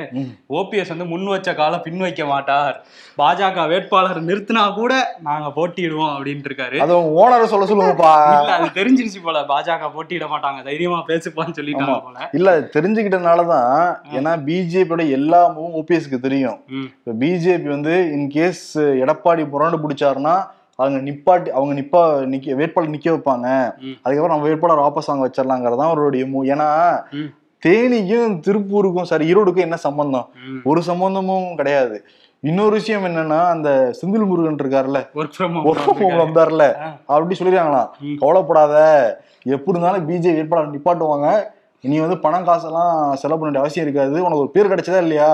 ஓபிஎஸ் 0.58 0.92
வந்து 0.92 1.06
முன் 1.12 1.24
வச்ச 1.32 1.54
காலை 1.60 1.78
பின் 1.86 2.04
வைக்க 2.04 2.24
மாட்டார். 2.24 2.76
பாஜக 3.20 3.64
வேட்பாளர் 3.72 4.20
நிறுத்தினா 4.28 4.62
கூட 4.74 4.92
நாங்க 5.28 5.48
போட்டியிடுவோம் 5.56 6.12
அப்படின்ட்டு 6.12 6.50
இருக்காரு 6.50 6.78
அது 6.84 7.00
ஓனரை 7.22 7.48
சொல்ல 7.54 7.68
சொல்லுங்கப்பா. 7.72 8.12
இல்ல 8.36 8.54
அது 8.58 8.70
தெரிஞ்சிருச்சு 8.78 9.22
போல. 9.24 9.42
பாஜக 9.50 9.90
போட்டியிட 9.96 10.28
மாட்டாங்க. 10.34 10.62
தைரியமா 10.68 11.00
பேசுப்பான்னு 11.10 11.56
சொல்லிட்டாங்க. 11.58 11.98
போல. 12.06 12.30
இல்ல 12.40 12.54
தெரிஞ்சுக்கிட்டனாலதான் 12.76 13.68
ஏன்னா 14.18 14.34
பிஜேபியோட 14.50 15.10
எல்லா 15.18 15.42
மூவும் 15.56 15.76
ஓபிஎஸ்க்கு 15.82 16.24
தெரியும். 16.28 16.58
பிஜேபி 17.24 17.68
வந்து 17.76 17.96
இன்கேஸ் 18.20 18.64
எடப்பாடி 19.02 19.50
புரண்டு 19.56 19.82
பிடிச்சாருன்னா 19.84 20.36
அவங்க 20.80 21.10
நிப்பாட்டி 21.10 21.48
அவங்க 21.48 21.80
நிப்பா 21.80 22.00
நிக்க 22.34 22.54
வேட்பாளர் 22.54 22.90
நிக்க 22.90 23.08
வைப்பாங்க. 23.08 23.72
அதுக்கப்புறம் 24.02 24.28
நம்ம 24.28 24.42
வேட்பாளர் 24.42 24.78
வாபஸ் 24.78 25.06
வாங்க 25.06 25.28
வச்சிடலாங்கிறதான் 25.28 25.88
அவருடைய 25.88 26.24
மூ 26.24 26.44
ஏன்னா 26.46 26.68
தேனிக்கும் 27.66 28.40
திருப்பூருக்கும் 28.40 29.02
சாரி 29.02 29.34
ஈரோடுக்கும் 29.34 29.56
என்ன 29.56 29.76
சம்பந்தம். 29.76 30.28
ஒரு 30.64 30.82
சம்பந்தமும் 30.82 31.56
கிடையாது. 31.56 32.04
இன்னொரு 32.40 32.70
விஷயம் 32.70 33.04
என்னன்னா 33.04 33.46
அந்த 33.46 33.92
செந்தில் 34.02 34.26
முருகன் 34.26 34.54
இருக்காருல்ல. 34.54 35.08
ஒர்க் 35.14 35.30
ஃப்ரம் 35.38 35.64
ஒரு 35.64 35.80
வந்தார்ல. 35.98 36.74
அப்படி 37.06 37.36
சொல்லிருக்காங்களாம் 37.38 37.88
ம். 38.00 38.14
கவலைப்படாத. 38.18 38.76
எப்படி 39.42 39.78
இருந்தாலும் 39.78 40.08
பிஜேபி 40.08 40.34
வேட்பாளர் 40.34 40.78
நிப்பாட்டுவாங்க. 40.78 41.42
நீ 41.84 41.98
வந்து 41.98 42.18
பணம் 42.18 42.44
காசெல்லாம் 42.44 43.14
செலவு 43.14 43.38
பண்ண 43.40 43.44
வேண்டிய 43.44 43.62
அவசியம் 43.62 43.86
இருக்காது. 43.86 44.16
உனக்கு 44.24 44.40
ஒரு 44.40 44.50
பேர் 44.50 44.68
கிடைச்சதா 44.68 44.98
இல்லையா? 44.98 45.28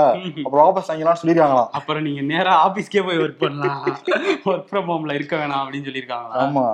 அப்புறம் 0.45 0.67
வாபஸ் 0.67 0.89
வாங்கிக்கலாம்னு 0.89 1.21
சொல்லிருக்காங்களாம் 1.23 1.71
அப்புறம் 1.71 2.03
நீங்க 2.03 2.21
நேரா 2.21 2.53
ஆபீஸ்க்கே 2.67 3.05
போய் 3.07 3.19
ஒர்க் 3.19 3.41
பண்ணலாம். 3.41 3.83
ஒர்க் 4.45 4.69
ஃப்ரம் 4.71 4.89
ஹோம்ல 4.91 5.13
இருக்க 5.13 5.37
வேணாம் 5.37 5.63
அப்படின்னு 5.63 5.89
சொல்லியிருக்காங்களா 5.89 6.43
ஆமா. 6.45 6.65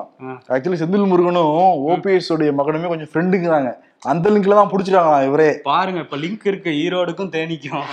ஆக்சுவலி 0.49 0.81
செந்தில் 0.83 1.07
முருகனும் 1.07 1.55
ஓபிஎஸ் 1.88 2.33
உடைய 2.33 2.52
மகனுமே 2.52 2.88
கொஞ்சம் 2.88 3.12
ஃப்ரெண்டுங்கிறாங்க 3.14 3.71
அந்த 4.11 4.30
லிங்க்ல 4.35 4.56
தான் 4.59 4.71
புடிச்சிட்டாங்களாம் 4.71 5.26
இவரே? 5.26 5.49
பாருங்க 5.68 6.00
இப்ப 6.04 6.16
லிங்க் 6.23 6.47
இருக்கு 6.50 6.71
ஈரோடுக்கும் 6.85 7.30
தேனிக்கும். 7.35 7.85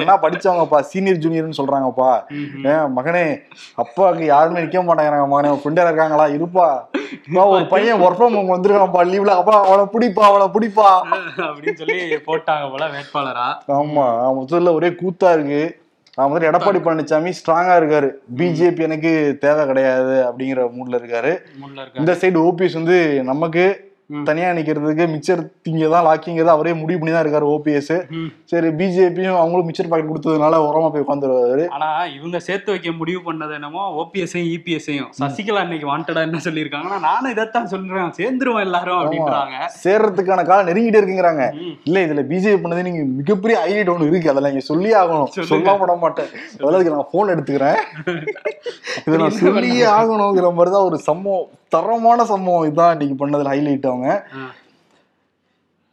ஒன்னா 0.00 0.14
படிச்சவங்கப்பா 0.24 0.78
சீனியர் 0.90 1.20
ஜூனியர்னு 1.24 1.58
சொல்றாங்கப்பா. 1.58 2.10
மகனே 2.96 3.22
அப்பாவுக்கு 3.82 4.26
யாருமே 4.32 4.64
நிக்க 4.64 4.82
மாட்டேங்கிறாங்க 4.88 5.28
மகனே 5.32 5.52
ஃப்ரெண்டா 5.62 5.86
இருக்காங்களா? 5.86 6.26
இருப்பா. 6.36 6.66
ஒரு 7.54 7.64
பையன் 7.72 8.02
ஒர்க் 8.04 8.18
ஃப்ரம் 8.18 8.36
ஹோம் 8.38 8.52
வந்திருக்கான்ப்பா 8.54 9.04
லீவ்ல 9.12 9.38
அப்பா 9.40 9.54
அவனை 9.70 9.86
பிடிப்பா 9.94 10.26
அவனை 10.30 10.46
பிடிப்பா. 10.56 10.90
அப்படின்னு 11.48 11.78
சொல்லி 11.80 12.20
போட்டாங்க 12.28 12.66
போல 12.74 12.90
வேட்பாளரா. 12.96 13.48
ஆமா 13.78 14.06
முதல்ல 14.40 14.76
ஒரே 14.80 14.90
கூத்தா 15.00 15.30
இருக்கு. 15.38 15.62
அவன் 16.18 16.30
முதல்ல 16.30 16.50
எடப்பாடி 16.50 16.78
பழனிசாமி 16.84 17.32
ஸ்ட்ராங்கா 17.38 17.74
இருக்காரு. 17.80 18.10
பிஜேபி 18.38 18.86
எனக்கு 18.90 19.14
தேவை 19.46 19.64
கிடையாது 19.72 20.14
அப்படிங்கிற 20.28 20.68
மூட்ல 20.76 21.00
இருக்காரு. 21.00 21.34
இந்த 22.02 22.12
சைடு 22.22 22.38
ஓபிஎஸ் 22.50 22.80
வந்து 22.82 22.98
நமக்கு. 23.32 23.66
தனியா 24.10 24.48
நிக்கிறதுக்கு 24.56 25.04
மிச்சர் 25.12 25.40
திங்க 25.66 25.86
தான் 25.92 26.04
லாக்கிங்கிறத 26.06 26.52
அவரே 26.56 26.72
முடிவு 26.80 26.98
பண்ணி 26.98 27.12
தான் 27.14 27.24
இருக்காரு 27.24 27.46
ஓபிஎஸ். 27.54 27.94
சரி 28.50 28.68
பிஜேபியும் 28.80 29.38
அவங்களும் 29.40 29.66
மிச்சர் 29.68 29.88
பாக்கெட் 29.90 30.10
கொடுத்ததுனால 30.10 30.60
உரமா 30.66 30.88
போய் 30.94 31.04
உட்காந்துருவாரு 31.04 31.64
ஆனா 31.76 31.88
இவங்க 32.16 32.38
சேர்த்து 32.48 32.70
வைக்க 32.74 32.92
முடிவு 33.00 33.20
பண்ணது 33.28 33.54
என்னமோ 33.58 33.82
ஓபிஎஸ்ஐயும் 34.02 34.52
இபிஎஸ்ஐயும் 34.56 35.10
சசிகலா 35.20 35.64
இன்னைக்கு 35.66 35.88
வாண்டடா 35.90 36.22
என்ன 36.28 36.40
சொல்லியிருக்காங்கன்னா 36.46 37.00
நானும் 37.08 37.32
இதைத்தான் 37.34 37.68
சொல்றேன். 37.72 38.12
சேர்ந்துருவோம் 38.20 38.64
எல்லாரும் 38.66 39.00
அப்படின்றாங்க. 39.00 39.56
சேர்றதுக்கான 39.84 40.44
காலம் 40.50 40.68
நெருங்கிட்டே 40.70 41.00
இருக்குங்கிறாங்க. 41.00 41.44
இல்ல 41.88 42.04
இதுல 42.06 42.24
பிஜேபி 42.30 42.60
பண்ணது 42.62 42.86
நீங்க 42.88 43.02
மிகப்பெரிய 43.20 43.56
ஹைலைட் 43.64 43.92
ஒண்ணு 43.94 44.10
இருக்கு. 44.10 44.32
அதெல்லாம் 44.34 44.54
நீங்க 44.54 44.66
சொல்லி 44.70 44.92
ஆகணும். 45.02 45.30
சொல்லாம 45.52 45.78
விட 45.82 45.96
மாட்டேன். 46.04 46.30
அதெல்லாம் 46.60 46.96
நான் 46.98 47.12
போன் 47.16 47.34
எடுத்துக்கிறேன். 47.34 47.78
இதை 49.06 49.16
நான் 49.24 49.36
சொல்லியே 49.42 49.86
ஆகணுங்கிற 49.98 50.48
மாதிரி 50.56 50.70
தான் 50.76 50.88
ஒரு 50.90 50.98
சம்பவம் 51.10 51.46
தரமான 51.74 52.24
சம்பவம் 52.30 52.64
இதுதான் 52.66 52.92
இன்னைக்கு 52.94 53.16
பண்ணதுல 53.20 53.52
ஹைலைட் 53.52 53.86
அவங்க. 53.96 54.14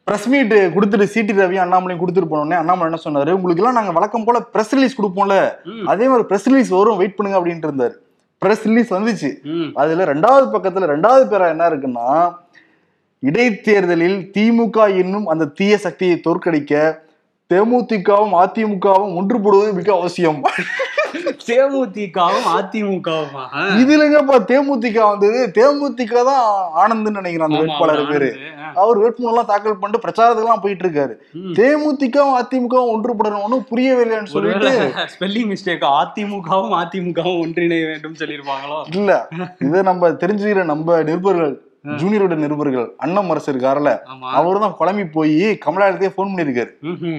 பிரஸ் 0.08 0.28
மீட் 0.32 0.54
கொடுத்துட்டு 0.76 1.06
சிடி 1.12 1.34
ரவி 1.42 1.58
அண்ணாமலையும் 1.64 2.00
கொடுத்துட்டு 2.00 2.32
போனோடனே 2.32 2.56
அண்ணாமலை 2.62 2.88
என்ன 2.90 3.02
சொன்னாரு? 3.04 3.32
உங்களுக்கு 3.38 3.62
எல்லாம் 3.62 3.78
நாங்க 3.78 3.92
வழக்கம் 3.98 4.26
போல 4.28 4.40
பிரஸ் 4.54 4.74
ரிலீஸ் 4.76 4.98
கொடுப்போம்ல. 5.00 5.36
அதே 5.92 6.06
மாதிரி 6.12 6.26
பிரஸ் 6.32 6.48
ரிலீஸ் 6.50 6.72
வரும். 6.78 7.00
வெயிட் 7.02 7.16
பண்ணுங்க. 7.18 7.38
அப்படின்ட்டு 7.40 7.70
இருந்தாரு. 7.70 7.96
பிரஸ் 8.42 8.66
ரிலீஸ் 8.70 8.90
வந்துச்சு. 8.96 9.30
அதுல 9.82 10.06
ரெண்டாவது 10.14 10.48
பக்கத்துல 10.56 10.90
ரெண்டாவது 10.94 11.26
பேரா 11.34 11.48
என்ன 11.54 11.70
இருக்குன்னா 11.72 12.08
இடைத்தேர்தலில் 13.24 14.18
திமுக 14.36 14.78
என்னும் 15.02 15.28
அந்த 15.34 15.46
தீய 15.60 15.74
சக்தியை 15.84 16.16
தோற்கடிக்க 16.26 16.74
தேமுதிகவும் 17.54 18.38
அதிமுகவும் 18.44 19.18
ஒன்றுபடுவது 19.20 19.72
மிக 19.80 19.90
அவசியம். 20.00 20.40
தேமுதிகவும் 21.48 22.48
அதிமுகவும்? 22.58 23.34
இதுலங்கப்பா 23.82 24.38
தேமுதிக 24.52 24.98
வந்தது? 25.10 25.40
தேமுதிக 25.58 26.24
தான் 26.30 26.46
ஆனந்த்னு 26.82 27.18
நினைக்கிறேன் 27.18 27.48
அந்த 27.48 27.60
வேட்பாளர் 27.64 28.10
பேரு. 28.12 28.30
அவர் 28.82 29.02
வேட்புமனுலாம் 29.02 29.50
தாக்கல் 29.52 29.78
பண்ணிட்டு 29.82 30.04
பிரச்சாரத்துக்குலாம் 30.06 30.64
போயிட்டு 30.64 30.86
இருக்காரு 30.86 31.14
தேமுதிகவும் 31.60 32.38
அதிமுகவும் 32.42 32.92
ஒன்றுபடணும் 32.94 33.44
ஒன்றும் 33.48 33.68
புரியவே 33.72 34.04
இல்லைன்னு 34.06 34.34
சொல்லிட்டு 34.36 34.72
ஸ்பெல்லிங் 35.16 35.50
மிஸ்டேக் 35.54 35.86
அதிமுகவும் 36.02 36.76
அதிமுகவும் 36.82 37.42
ஒன்றிணைய 37.44 37.86
வேண்டும் 37.92 38.18
சொல்லியிருப்பாங்களோ? 38.22 38.80
இல்ல 39.00 39.12
இதை 39.68 39.82
நம்ம 39.92 40.12
தெரிஞ்சுக்கிற 40.24 40.66
நம்ம 40.74 41.02
நிருபர்கள் 41.10 41.56
ஜூனியரோட 41.86 42.36
நிருபர்கள் 42.36 42.86
அண்ணன் 42.98 43.28
மரசு 43.30 43.50
இருக்காருல்ல 43.54 43.92
அவரு 44.38 44.60
தான் 44.60 44.76
குழம்பி 44.80 45.06
போய் 45.12 45.60
கமலாலயத்தையே 45.66 46.12
ஃபோன் 46.16 46.32
பண்ணியிருக்காரு. 46.32 46.72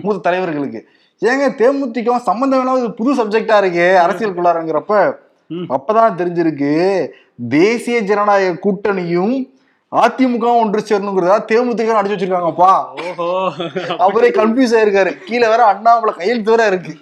மூத்த 0.04 0.22
தலைவர்களுக்கு. 0.28 0.80
ஏங்க 1.22 1.48
தேமுதிக 1.60 2.16
சம்பந்தம் 2.30 2.60
இல்லாம 2.62 2.78
இது 2.78 2.90
புது 3.00 3.10
சப்ஜெக்டா 3.20 3.56
இருக்கு 3.62 3.86
அரசியலுக்குள்ளாரங்கிறப்ப. 4.04 4.94
அப்பதான் 5.76 6.16
தெரிஞ்சிருக்கு 6.20 6.72
தேசிய 7.56 7.96
ஜனநாயக 8.10 8.58
கூட்டணியும் 8.66 9.34
அதிமுக 10.02 10.46
ஒன்று 10.60 10.80
சேரணுங்கிறதா 10.88 11.36
தேமுதிக 11.50 11.98
அடிச்சு 11.98 12.14
வச்சிருக்காங்கப்பா. 12.14 12.70
ஓஹோ. 13.04 13.26
அவரே 13.98 14.30
கன்ஃபியூஸ் 14.30 14.74
ஆயிருக்காரு. 14.78 15.18
கீழே 15.26 15.48
வேற 15.48 15.64
அண்ணாமலை 15.64 16.14
கையெழுத்து 16.14 16.50
வேற 16.50 16.66
இருக்கு. 16.66 16.92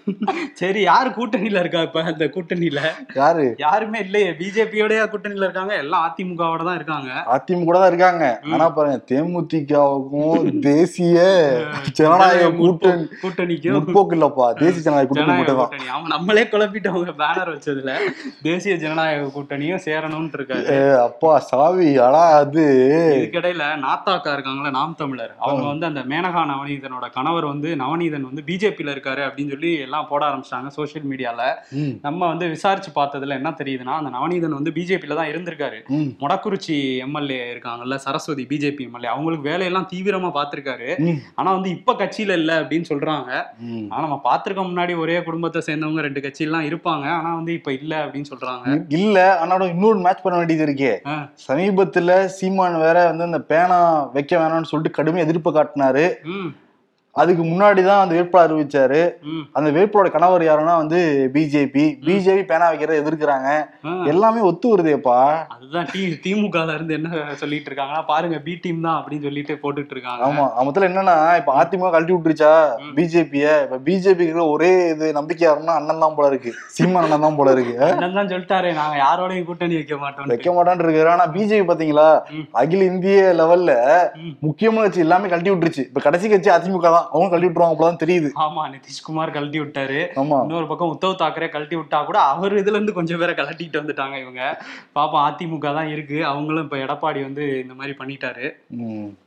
சரி 0.55 0.81
யாரு 0.83 1.11
கூட்டணியில 1.11 1.61
இருக்கா 1.61 1.83
இப்ப 1.83 2.03
அந்த 2.03 2.25
கூட்டணியில? 2.25 2.81
யாரு? 3.15 3.55
யாருமே 3.59 3.99
இல்லையே. 3.99 4.31
பிஜேபியோடய 4.31 5.07
கூட்டணியில 5.15 5.43
இருக்காங்க. 5.43 5.77
எல்லாம் 5.77 6.05
அதிமுகவோட 6.09 6.65
தான் 6.65 6.75
இருக்காங்க. 6.75 7.11
அதிமுக 7.37 7.73
தான் 7.73 7.87
இருக்காங்க. 7.87 8.41
ஆனா 8.53 8.69
பாருங்க 8.71 9.01
தேமுதிகவுக்கும் 9.13 10.45
தேசிய 10.69 11.17
ஜனநாயக 11.93 12.51
கூட்டணி 12.51 13.09
கூட்டணிக்கும். 13.25 13.75
முற்போக்கு 13.79 14.17
இல்லப்பா. 14.19 14.53
தேசிய 14.53 14.83
ஜனநாயக 14.83 15.07
கூட்டணி 15.07 15.55
கூட்டணி. 15.55 15.89
அவன் 15.89 16.07
நம்மளே 16.07 16.43
குழப்பிட்டவங்க 16.43 17.15
பேனர் 17.23 17.53
வச்சதுல. 17.55 17.95
தேசிய 18.43 18.77
ஜனநாயக 18.77 19.33
கூட்டணியும் 19.39 19.85
சேரணும்னு 19.89 20.39
இருக்காரு. 20.41 21.01
அப்பா 21.09 21.39
சாவி 21.39 21.99
ஆனா 21.99 22.19
அது. 22.19 22.69
இதுக்கிடையில 23.17 23.65
நாத்தாக்கா 23.85 24.33
இருக்காங்களா 24.37 24.73
நாம் 24.79 24.97
தமிழர். 25.01 25.33
அவங்க 25.45 25.65
வந்து 25.71 25.87
அந்த 25.91 26.01
மேனகா 26.13 26.43
நவநீதனோட 26.53 27.07
கணவர் 27.17 27.47
வந்து 27.51 27.69
நவநீதன் 27.83 28.29
வந்து 28.29 28.45
பிஜேபியில 28.49 28.95
இருக்காரு 28.95 29.23
அப்படின்னு 29.27 29.55
சொல்லி 29.55 29.73
எல்லாம் 29.87 30.09
போட 30.11 30.23
ஆரம்பிச்சிட்டாங்க 30.29 30.73
சோஷியல் 30.79 31.07
மீடியால 31.13 31.41
நம்ம 32.07 32.21
வந்து 32.33 32.49
விசாரிச்சு 32.55 32.93
பார்த்ததுல 32.99 33.39
என்ன 33.41 33.53
தெரியுதுன்னா 33.61 33.97
அந்த 34.01 34.13
நவநீதன் 34.17 34.59
வந்து 34.59 34.75
பிஜேபியில 34.79 35.19
தான் 35.21 35.31
இருந்திருக்காரு. 35.33 35.79
மொடக்குறிச்சி 36.23 36.77
எம்எல்ஏ 37.07 37.41
இருக்காங்கல்ல 37.55 37.99
சரஸ்வதி 38.07 38.47
பிஜேபி 38.53 38.85
எம்எல்ஏ 38.89 39.11
அவங்களுக்கு 39.15 39.49
வேலையெல்லாம் 39.51 39.89
தீவிரமா 39.93 40.31
பார்த்திருக்காரு. 40.39 40.91
ஆனா 41.41 41.49
வந்து 41.59 41.71
இப்ப 41.77 41.97
கட்சியில 42.03 42.39
இல்ல 42.41 42.53
அப்படின்னு 42.63 42.91
சொல்றாங்க. 42.93 43.31
ஆனா 43.93 44.03
நம்ம 44.07 44.21
பார்த்திருக்க 44.29 44.65
முன்னாடி 44.71 44.93
ஒரே 45.05 45.17
குடும்பத்தை 45.29 45.63
சேர்ந்தவங்க 45.69 46.07
ரெண்டு 46.09 46.23
கட்சியெல்லாம் 46.27 46.69
இருப்பாங்க. 46.71 47.07
ஆனா 47.19 47.31
வந்து 47.39 47.53
இப்ப 47.59 47.73
இல்ல 47.81 47.93
அப்படின்னு 48.05 48.31
சொல்றாங்க. 48.33 48.67
இல்ல 49.01 49.19
ஆனா 49.41 49.61
இன்னொரு 49.75 49.99
மேட்ச் 50.07 50.23
பண்ண 50.25 50.37
வேண்டியது 50.39 50.65
இருக்கே. 50.69 50.93
சமீபத்துல 51.47 52.11
சீமான் 52.37 52.72
வேற 52.79 53.05
வந்து 53.05 53.25
இந்த 53.25 53.41
பேனா 53.41 54.03
வைக்க 54.13 54.37
வேணாம்னு 54.37 54.63
சொல்லிட்டு 54.63 55.03
கடுமையா 55.03 55.17
எதிர்ப்பு 55.17 55.53
காட்டினாரு. 55.53 56.15
அதுக்கு 57.21 57.43
முன்னாடிதான் 57.49 58.03
அந்த 58.03 58.15
வேட்பாளர் 58.17 58.53
அறிவிச்சாரு. 58.53 59.01
அந்த 59.57 59.69
வேட்பாளோட 59.77 60.11
கணவர் 60.15 60.45
யாருன்னா 60.47 60.75
வந்து 60.83 61.01
பிஜேபி 61.35 61.85
பிஜேபி 62.07 62.43
பேனா 62.51 62.69
வைக்கிறத 62.71 62.97
எதிர்க்கிறாங்க. 63.03 63.49
எல்லாமே 64.13 64.41
ஒத்து 64.51 64.67
வருதேப்பா. 64.73 65.17
அதுதான் 65.55 65.89
டி 65.93 66.03
திமுகல 66.25 66.75
இருந்து 66.77 66.95
என்ன 66.99 67.35
சொல்லிட்டு 67.43 67.69
இருக்காங்கன்னா 67.71 68.03
பாருங்க 68.13 68.39
பி 68.47 68.55
டீம் 68.63 68.81
தான் 68.87 68.97
அப்படின்னு 69.01 69.27
சொல்லிட்டு 69.29 69.57
போட்டுட்டு 69.65 69.95
இருக்காங்க. 69.97 70.23
ஆமா 70.29 70.47
மொத்தத்துல 70.61 70.89
என்னன்னா 70.91 71.17
இப்ப 71.41 71.53
அதிமுக 71.63 71.91
கழட்டி 71.97 72.15
விட்டுருச்சா. 72.17 72.53
பிஜேபிய 72.99 73.47
இப்ப 73.67 73.81
பிஜேபிக்கு 73.89 74.47
ஒரே 74.55 74.73
இது 74.95 75.13
நம்பிக்கை 75.19 75.47
யாருன்னா 75.49 75.77
அண்ணன் 75.81 76.03
தான் 76.07 76.17
போல 76.21 76.33
இருக்கு. 76.33 76.53
சீமான் 76.77 77.07
அண்ணன் 77.09 77.27
தான் 77.27 77.39
போல 77.41 77.55
இருக்கு. 77.57 77.77
அண்ணன் 77.91 78.19
தான் 78.21 78.33
சொல்லிட்டாரு 78.33 78.73
நாங்க 78.81 78.97
யாரோடையும் 79.05 79.49
கூட்டணி 79.51 79.79
வைக்க 79.81 80.01
மாட்டோம் 80.07 80.33
வைக்க 80.35 80.49
மாட்டான்னு 80.57 80.87
இருக்காரு. 80.87 81.13
ஆனா 81.17 81.29
பிஜேபி 81.37 81.69
பாத்தீங்களா. 81.73 82.09
அகில 82.63 82.91
இந்திய 82.93 83.21
லெவல்ல. 83.43 83.71
முக்கியமான 84.49 84.85
கட்சி 84.87 85.07
எல்லாமே 85.09 85.33
கழட்டி 85.35 85.53
விட்டுருச்சு. 85.53 85.87
இப்ப 85.91 86.07
கடைசி 86.09 86.27
கட்சி 86.35 86.53
அதிமுக 86.59 86.89
தான். 86.99 87.02
அவங்க 87.11 87.29
கழட்டி 87.29 87.47
விட்டுருவாங்க 87.47 87.75
அப்பதான் 87.75 88.01
தெரியுது. 88.03 88.29
ஆமா 88.35 88.69
நிதிஷ்குமார் 88.69 89.31
கழட்டி 89.31 89.61
விட்டாரு. 89.61 90.01
ஆமா. 90.17 90.39
இன்னொரு 90.43 90.67
பக்கம் 90.67 90.93
உத்தவ் 90.95 91.21
தாக்கரே 91.23 91.49
கழட்டி 91.49 91.77
விட்டா 91.77 92.05
கூட 92.05 92.19
அவர் 92.19 92.53
இதுல 92.53 92.71
இருந்து 92.71 92.93
கொஞ்சம் 92.93 93.19
பேரை 93.19 93.35
கழட்டிட்டு 93.35 93.81
வந்துட்டாங்க 93.81 94.19
இவங்க. 94.21 94.43
பாப்போம் 94.97 95.25
அதிமுக 95.27 95.75
தான் 95.75 95.89
இருக்கு. 95.89 96.25
அவங்களும் 96.25 96.65
இப்ப 96.65 96.77
எடப்பாடி 96.77 97.23
வந்து 97.23 97.61
இந்த 97.61 97.75
மாதிரி 97.75 97.97
பண்ணிட்டாரு. 97.99 98.47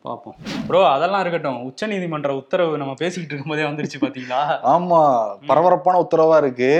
பாப்போம். 0.05 0.37
ப்ரோ 0.67 0.87
அதெல்லாம் 0.87 1.21
இருக்கட்டும். 1.21 1.63
உச்சநீதிமன்ற 1.65 2.27
உத்தரவு 2.35 2.77
நம்ம 2.77 2.93
பேசிக்கிட்டு 2.93 3.33
இருக்கும்போதே 3.35 3.63
வந்துருச்சு 3.63 3.99
பாத்தீங்களா? 3.99 4.41
ஆமா. 4.63 5.01
பரபரப்பான 5.47 5.99
உத்தரவா 5.99 6.37
இருக்கு. 6.37 6.71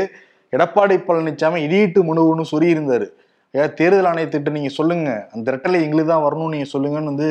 எடப்பாடி 0.53 0.95
பழனிசாமி 1.07 1.59
இடியிட்டு 1.67 2.01
மனுன்னு 2.03 2.41
சொல்லி 2.41 2.75
இருந்தாரு 2.75 3.07
ஏன் 3.53 3.73
தேர்தல் 3.73 4.05
ஆணையத்திட்ட 4.05 4.49
நீங்க 4.49 4.69
சொல்லுங்க. 4.69 5.09
அந்த 5.33 5.51
ரெட்டலை 5.51 5.81
எங்களுக்கு 5.81 6.11
தான் 6.11 6.23
வரணும்னு 6.23 6.55
நீங்க 6.55 6.65
சொல்லுங்கன்னு 6.73 7.11
வந்து 7.13 7.27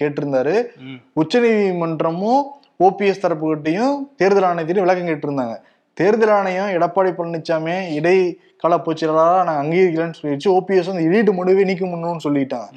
கேட்டிருந்தாரு. 0.00 0.54
ம். 0.80 0.98
உச்சநீதிமன்றமும் 1.20 2.42
ஓபிஎஸ் 2.86 3.22
தரப்புகிட்டையும் 3.24 3.96
தேர்தல் 4.20 4.48
ஆணையத்திட்டையும் 4.50 4.86
விளக்கம் 4.86 5.10
கேட்டிருந்தாங்க. 5.10 5.56
தேர்தல் 5.98 6.34
ஆணையம் 6.36 6.70
எடப்பாடி 6.76 7.10
பழனிசாமி 7.16 7.74
இடைக்கால 7.98 8.76
பொதுச்செயலாளராக 8.84 9.44
நாங்கள் 9.48 9.62
அங்கீகரிக்கலன்னு 9.64 10.18
சொல்லிடுச்சு. 10.20 10.48
ஓபிஎஸ் 10.56 10.90
வந்து 10.90 11.06
இடிட்டு 11.08 11.32
முடிவை 11.38 11.64
நீக்க 11.70 11.84
முடியும்னு 11.86 12.26
சொல்லிட்டாங்க. 12.26 12.68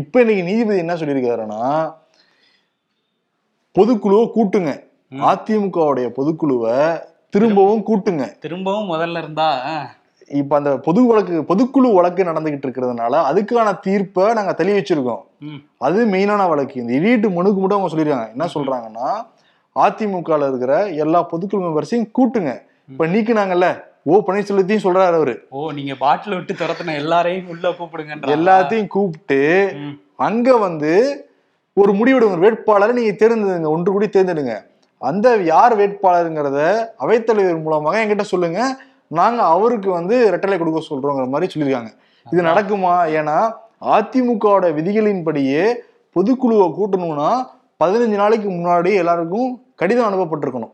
இப்போ 0.00 0.18
இன்னைக்கு 0.22 0.48
நீதிபதி 0.48 0.82
என்ன 0.84 0.96
சொல்லியிருக்காருன்னா 1.02 1.62
பொதுக்குழுவை 3.74 4.24
கூட்டுங்க. 4.36 4.72
அதிமுகவுடைய 5.30 6.06
பொதுக்குழுவை 6.18 6.74
திரும்பவும் 7.34 7.86
கூட்டுங்க. 7.88 8.24
திரும்பவும் 8.44 8.90
முதல்ல 8.92 9.22
இருந்தா 9.22 9.48
இப்ப 10.40 10.52
அந்த 10.58 10.70
பொது 10.86 11.00
வழக்கு 11.08 11.34
பொதுக்குழு 11.50 11.88
வழக்கு 11.96 12.22
நடந்துகிட்டு 12.28 12.66
இருக்கிறதுனால 12.66 13.20
அதுக்கான 13.28 13.68
தீர்ப்பை 13.84 14.24
நாங்க 14.38 14.52
தள்ளி 14.58 14.72
வச்சிருக்கோம் 14.76 15.22
அது 15.86 15.98
மெயினான 16.14 16.48
வழக்கு. 16.52 16.76
இந்த 16.82 16.92
இடிட்டு 16.98 17.28
மனுக்கு 17.36 17.60
மட்டும் 17.60 17.78
அவங்க 17.78 17.90
சொல்லிருக்காங்க 17.92 18.26
என்ன 18.34 18.48
சொல்றாங்கன்னா 18.56 19.08
அதிமுகல 19.84 20.48
இருக்கிற 20.50 20.74
எல்லா 21.04 21.20
பொதுக்குழு 21.30 21.62
மெம்பர்ஸையும் 21.66 22.08
கூட்டுங்க. 22.18 22.52
இப்ப 22.90 23.06
நீக்குனாங்கல்ல? 23.14 23.68
ஓ 24.10 24.18
பன்னீர்செல்வத்தையும் 24.26 24.84
சொல்றாரு 24.84 25.16
அவரு. 25.20 25.34
ஓ 25.56 25.70
நீங்க 25.78 25.94
பாட்டில் 26.02 26.36
விட்டு 26.36 26.52
துரத்துன 26.60 26.94
எல்லாரையும் 27.02 27.48
உள்ள 27.54 27.68
கூப்பிடுங்கன்ற 27.78 28.34
எல்லாத்தையும் 28.36 28.92
கூப்பிட்டு 28.94 29.40
அங்க 30.26 30.56
வந்து 30.66 30.92
ஒரு 31.82 31.92
முடிவெடுங்க 31.98 32.38
வேட்பாளரை 32.44 32.92
நீங்க 32.98 33.12
தேர்ந்தெடுங்க 33.20 33.68
ஒன்று 33.74 33.92
கூடி 33.92 34.06
தேர்ந்தெடுங்க. 34.08 34.54
அந்த 35.08 35.26
யார் 35.50 35.74
வேட்பாளருங்கிறத 35.80 36.60
அவைத்தலைவர் 37.04 37.60
மூலமாக 37.66 38.00
என்கிட்ட 38.04 38.24
சொல்லுங்க. 38.32 38.60
நாங்க 39.18 39.40
அவருக்கு 39.54 39.90
வந்து 39.98 40.16
ரெட்டலை 40.34 40.56
கொடுக்க 40.58 40.80
சொல்றோங்கிற 40.88 41.26
மாதிரி 41.34 41.50
சொல்லியிருக்காங்க. 41.52 41.92
இது 42.32 42.48
நடக்குமா? 42.50 42.94
ஏன்னா 43.18 43.36
அதிமுகவோட 43.94 44.66
விதிகளின்படியே 44.78 45.62
பொதுக்குழுவை 46.16 46.66
கூட்டணும்னா 46.78 47.30
பதினஞ்சு 47.82 48.16
நாளைக்கு 48.22 48.48
முன்னாடி 48.50 48.92
எல்லாருக்கும் 49.02 49.50
கடிதம் 49.80 50.08
அனுப்பப்பட்டிருக்கணும். 50.08 50.72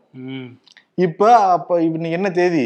இப்ப 1.05 1.21
அப்ப 1.55 1.81
இன்னைக்கு 1.85 2.17
என்ன 2.17 2.29
தேதி? 2.39 2.65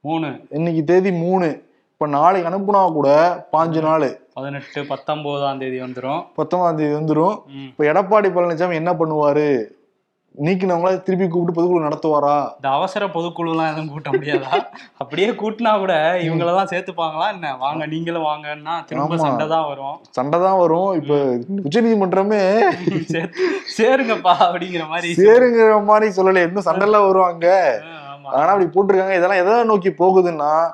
மூணு. 0.00 0.28
இன்னைக்கு 0.50 0.82
தேதி 0.90 1.10
மூணு. 1.12 1.48
இப்ப 1.92 2.06
நாளைக்கு 2.14 2.48
அனுப்புனா 2.50 2.80
கூட 2.92 3.08
பாஞ்சு 3.52 3.80
நாள். 3.88 4.06
பதினெட்டு 4.34 4.80
பத்தொன்பதாம் 4.92 5.60
தேதி 5.62 5.78
வந்துரும். 5.80 6.22
பத்தொன்பதாம் 6.34 6.80
தேதி 6.80 6.94
வந்துடும் 6.98 7.36
இப்ப 7.68 7.84
எடப்பாடி 7.92 8.28
பழனிசாமி 8.36 8.78
என்ன 8.80 8.92
பண்ணுவாரு? 9.00 9.48
நீக்கினவங்கள 10.44 11.02
திருப்பி 11.02 11.28
கூப்பிட்டு 11.28 11.60
பொதுக்குழு 11.60 11.84
நடத்துவாரா? 11.84 12.50
இந்த 12.54 12.68
அவசர 12.68 13.06
பொதுக்குழுலாம் 13.06 13.66
எதுவும் 13.66 13.88
கூட்ட 13.88 14.10
முடியாதா? 14.10 14.66
அப்படியே 14.96 15.30
கூட்டினா 15.30 15.78
கூட 15.78 16.18
இவங்களெல்லாம் 16.22 16.70
சேர்த்துப்பாங்களா 16.70 17.32
என்ன? 17.32 17.56
வாங்க 17.56 17.86
நீங்களும் 17.86 18.22
வாங்கன்னா 18.22 18.84
திரும்ப 18.84 19.14
ஆமா. 19.14 19.18
சண்டை 19.18 19.48
தான் 19.48 19.66
வரும். 19.66 19.98
சண்டை 20.10 20.40
தான் 20.40 20.58
வரும். 20.58 20.92
இப்ப 20.92 21.14
உச்சநீதிமன்றமே 21.64 22.40
சே- 23.08 23.30
சேருங்கப்பா 23.78 24.34
அப்படிங்கிற 24.40 24.88
மாதிரி 24.88 25.14
சேருங்கிற 25.14 25.84
மாதிரி 25.84 26.22
சொல்லல. 26.22 26.46
இன்னும் 26.46 26.64
சண்டைலாம் 26.64 27.06
வருவாங்க. 27.06 27.80
ஆ, 27.84 28.16
ஆமா. 28.16 28.26
ஆனா 28.26 28.52
அப்படி 28.52 28.64
போட்டிருக்காங்க. 28.64 29.16
இதெல்லாம் 29.16 29.46
எதை 29.46 29.64
நோக்கி 29.64 29.88
போகுதுன்னா. 29.88 30.70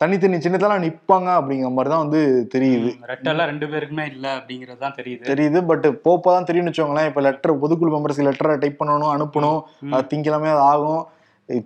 தனித்தனி 0.00 0.36
சின்னதெல்லாம் 0.36 0.82
நிப்பாங்க 0.84 1.28
அப்படிங்கிற 1.38 1.70
மாதிரி 1.72 1.90
தான் 1.94 2.02
வந்து 2.04 2.20
தெரியுது. 2.54 2.90
ரெட்டெல்லாம் 3.12 3.48
ரெண்டு 3.52 3.66
பேருக்குமே 3.66 4.04
இல்ல 4.12 4.26
அப்படிங்கிறது 4.36 4.78
தான் 4.78 4.94
தெரியுது. 4.98 5.24
தெரியுது 5.30 5.66
பட் 5.66 5.86
போப்பதான் 6.04 6.44
தெரியும்னு 6.44 6.70
வச்சுக்கோங்களேன். 6.70 7.06
இப்ப 7.06 7.20
லெட்டர் 7.20 7.60
பொதுக்குழு 7.62 7.92
மெம்பர்ஸ்க்கு 7.94 8.26
லெட்டரை 8.28 8.58
டைப் 8.58 8.80
பண்ணணும் 8.82 9.12
அனுப்பணும். 9.14 9.58
அது 9.92 10.06
திங்கக்கிழமை 10.10 10.50
அது 10.50 10.64
ஆகும். 10.72 11.02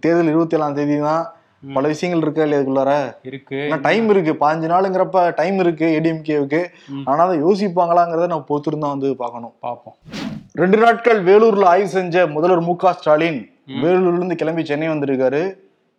தேர்தல் 0.05 0.27
இருபத்தி 0.27 0.57
ஏழாம் 0.57 0.75
தேதி 0.75 0.99
தான். 0.99 1.25
பல 1.75 1.87
விஷயங்கள் 1.87 2.23
இருக்கா 2.23 2.43
இல்லையா 2.43 2.61
இதுக்குள்ளார? 2.63 2.93
இருக்கு. 3.23 3.59
டைம் 3.83 4.09
இருக்கு. 4.09 4.33
பாஞ்சு 4.41 4.67
நாளுங்கிறப்ப 4.73 5.35
டைம் 5.35 5.59
இருக்கு 5.59 5.87
ஏடிஎம்கேவுக்கு 5.99 6.61
ம். 6.89 7.05
ஆனா 7.05 7.25
அதை 7.25 7.37
யோசிப்பாங்களாங்கிறத 7.43 8.27
நம்ம 8.27 8.47
பொறுத்திருந்தா 8.49 8.89
வந்து 8.95 9.17
பார்க்கணும். 9.17 9.53
பாப்போம் 9.63 9.97
ரெண்டு 10.53 10.79
நாட்கள் 10.79 11.21
வேலூர்ல 11.29 11.65
ஆய்வு 11.65 11.89
செஞ்ச 11.89 12.27
முதல்வர் 12.27 12.61
மு 12.61 12.77
க 12.77 12.93
ஸ்டாலின் 12.93 13.41
வேலூர்ல 13.83 14.17
இருந்து 14.17 14.37
கிளம்பி 14.37 14.65
சென்னை 14.65 14.89
வந்திருக்காரு. 14.89 15.43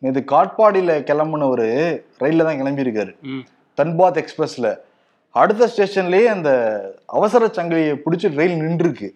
நேற்று 0.03 0.21
காட்பாடியில 0.31 0.91
கிளம்புனவர் 1.03 1.67
ரயில்ல 2.19 2.43
தான் 2.43 2.57
கிளம்பி 2.57 2.85
இருக்காரு 2.85 3.11
ம். 3.27 3.43
தன்பாத் 3.77 4.19
எக்ஸ்பிரஸ்ல. 4.21 4.67
அடுத்த 5.35 5.67
ஸ்டேஷன்லயே 5.67 6.25
அந்த 6.27 6.49
அவசர 7.09 7.45
சங்கிலியை 7.55 7.93
பிடிச்சி 8.03 8.35
ரயில் 8.35 8.59
நின்றுருக்கு. 8.61 9.07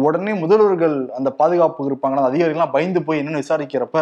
உடனே 0.00 0.32
முதல்வர்கள் 0.34 0.96
அந்த 1.10 1.30
பாதுகாப்பு 1.32 1.88
இருப்பாங்களா 1.88 2.26
அதிகாரிகள்லாம் 2.28 2.72
பயந்து 2.72 3.00
போய் 3.02 3.20
என்னன்னு 3.20 3.42
விசாரிக்கிறப்ப 3.42 4.00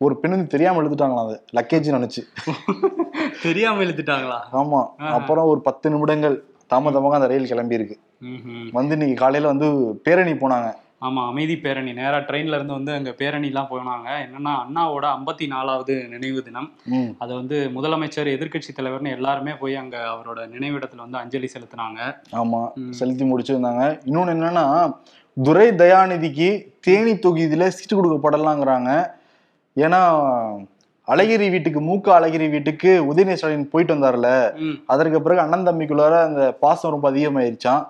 ஒரு 0.00 0.14
பெண் 0.16 0.30
வந்து 0.30 0.46
தெரியாம 0.46 0.80
எழுதிட்டாங்களாம் 0.82 1.26
அது 1.26 1.36
லக்கேஜ் 1.52 1.88
நினைச்சு. 1.94 2.20
தெரியாம 3.42 3.82
இழுத்துட்டாங்களா? 3.84 4.38
ஆமா. 4.52 4.80
அப்புறம் 5.10 5.46
ஒரு 5.46 5.60
பத்து 5.60 5.90
நிமிடங்கள் 5.90 6.36
தாமதமாக 6.70 7.14
அந்த 7.14 7.28
ரயில் 7.28 7.46
கிளம்பி 7.46 7.74
இருக்கு 7.74 7.96
ம்ஹும். 8.26 8.66
வந்து 8.72 8.94
இன்னைக்கு 8.94 9.16
காலையில 9.16 9.46
வந்து 9.46 9.68
பேரணி 10.04 10.32
போனாங்க. 10.34 10.68
ஆமா 11.02 11.26
அமைதி 11.26 11.58
பேரணி. 11.58 11.92
நேரா 11.92 12.16
ட்ரெயின்ல 12.18 12.54
இருந்து 12.54 12.72
வந்து 12.72 12.92
அங்க 12.92 13.12
பேரணி 13.12 13.46
எல்லாம் 13.46 13.68
போனாங்க. 13.70 14.08
என்னன்னா 14.24 14.52
அண்ணாவோட 14.64 15.06
ஐம்பத்தி 15.12 15.46
நாலாவது 15.46 16.08
நினைவு 16.08 16.42
தினம். 16.42 16.72
அதை 17.18 17.36
வந்து 17.36 17.70
முதலமைச்சர் 17.74 18.30
எதிர்க்கட்சி 18.34 18.72
தலைவர்னு 18.76 19.10
எல்லாருமே 19.10 19.54
போய் 19.54 19.76
அங்க 19.76 19.96
அவரோட 19.96 20.36
நினைவிடத்துல 20.36 20.96
வந்து 20.96 21.18
அஞ்சலி 21.18 21.50
செலுத்தினாங்க. 21.58 22.00
ஆமா 22.32 22.72
ம். 22.74 22.92
செலுத்தி 22.92 23.24
முடிச்சிருந்தாங்க. 23.24 24.00
இன்னொன்னு 24.04 24.34
என்னன்னா 24.36 24.66
துரை 25.42 25.68
தயாநிதிக்கு 25.68 26.48
தேனி 26.80 27.12
தொகுதியில 27.12 27.66
சீட்டு 27.68 27.96
கொடுக்கப்படலாங்கிறாங்க. 27.96 28.90
ஏன்னா 29.76 30.00
அழகிரி 31.12 31.46
வீட்டுக்கு 31.54 31.80
மூக்க 31.88 32.08
அழகிரி 32.16 32.46
வீட்டுக்கு 32.50 32.90
உதயநிதி 33.10 33.38
ஸ்டாலின் 33.38 33.70
போயிட்டு 33.72 33.94
வந்தார்ல. 33.94 34.28
அதற்கு 34.92 35.18
பிறகு 35.22 35.40
அண்ணன் 35.44 35.66
தம்பிக்குள்ளார 35.68 36.14
அந்த 36.28 36.42
பாசம் 36.64 36.94
ரொம்ப 36.94 37.06
அதிகமாயிருச்சான் 37.10 37.82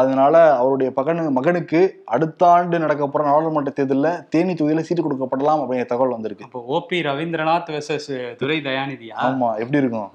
அதனால 0.00 0.34
அவருடைய 0.56 0.88
பகனு 0.96 1.24
மகனுக்கு 1.38 1.80
அடுத்த 2.16 2.48
ஆண்டு 2.54 2.82
நடக்க 2.84 3.08
போற 3.08 3.24
நாடாளுமன்ற 3.24 3.72
தேர்தலில் 3.78 4.10
தேனி 4.28 4.52
தொகுதியில 4.52 4.84
சீட்டு 4.88 5.04
கொடுக்கப்படலாம் 5.04 5.60
அப்படிங்கிற 5.62 5.86
தகவல் 5.92 6.16
வந்திருக்கு. 6.16 6.48
ஓபி 6.78 7.00
ரவீந்திரநாத் 7.08 7.72
வெர்சஸ் 7.76 8.10
துரை 8.36 8.58
தயாநிதியா? 8.68 9.16
ஆமா 9.28 9.50
எப்படி 9.62 9.82
இருக்கும்? 9.84 10.10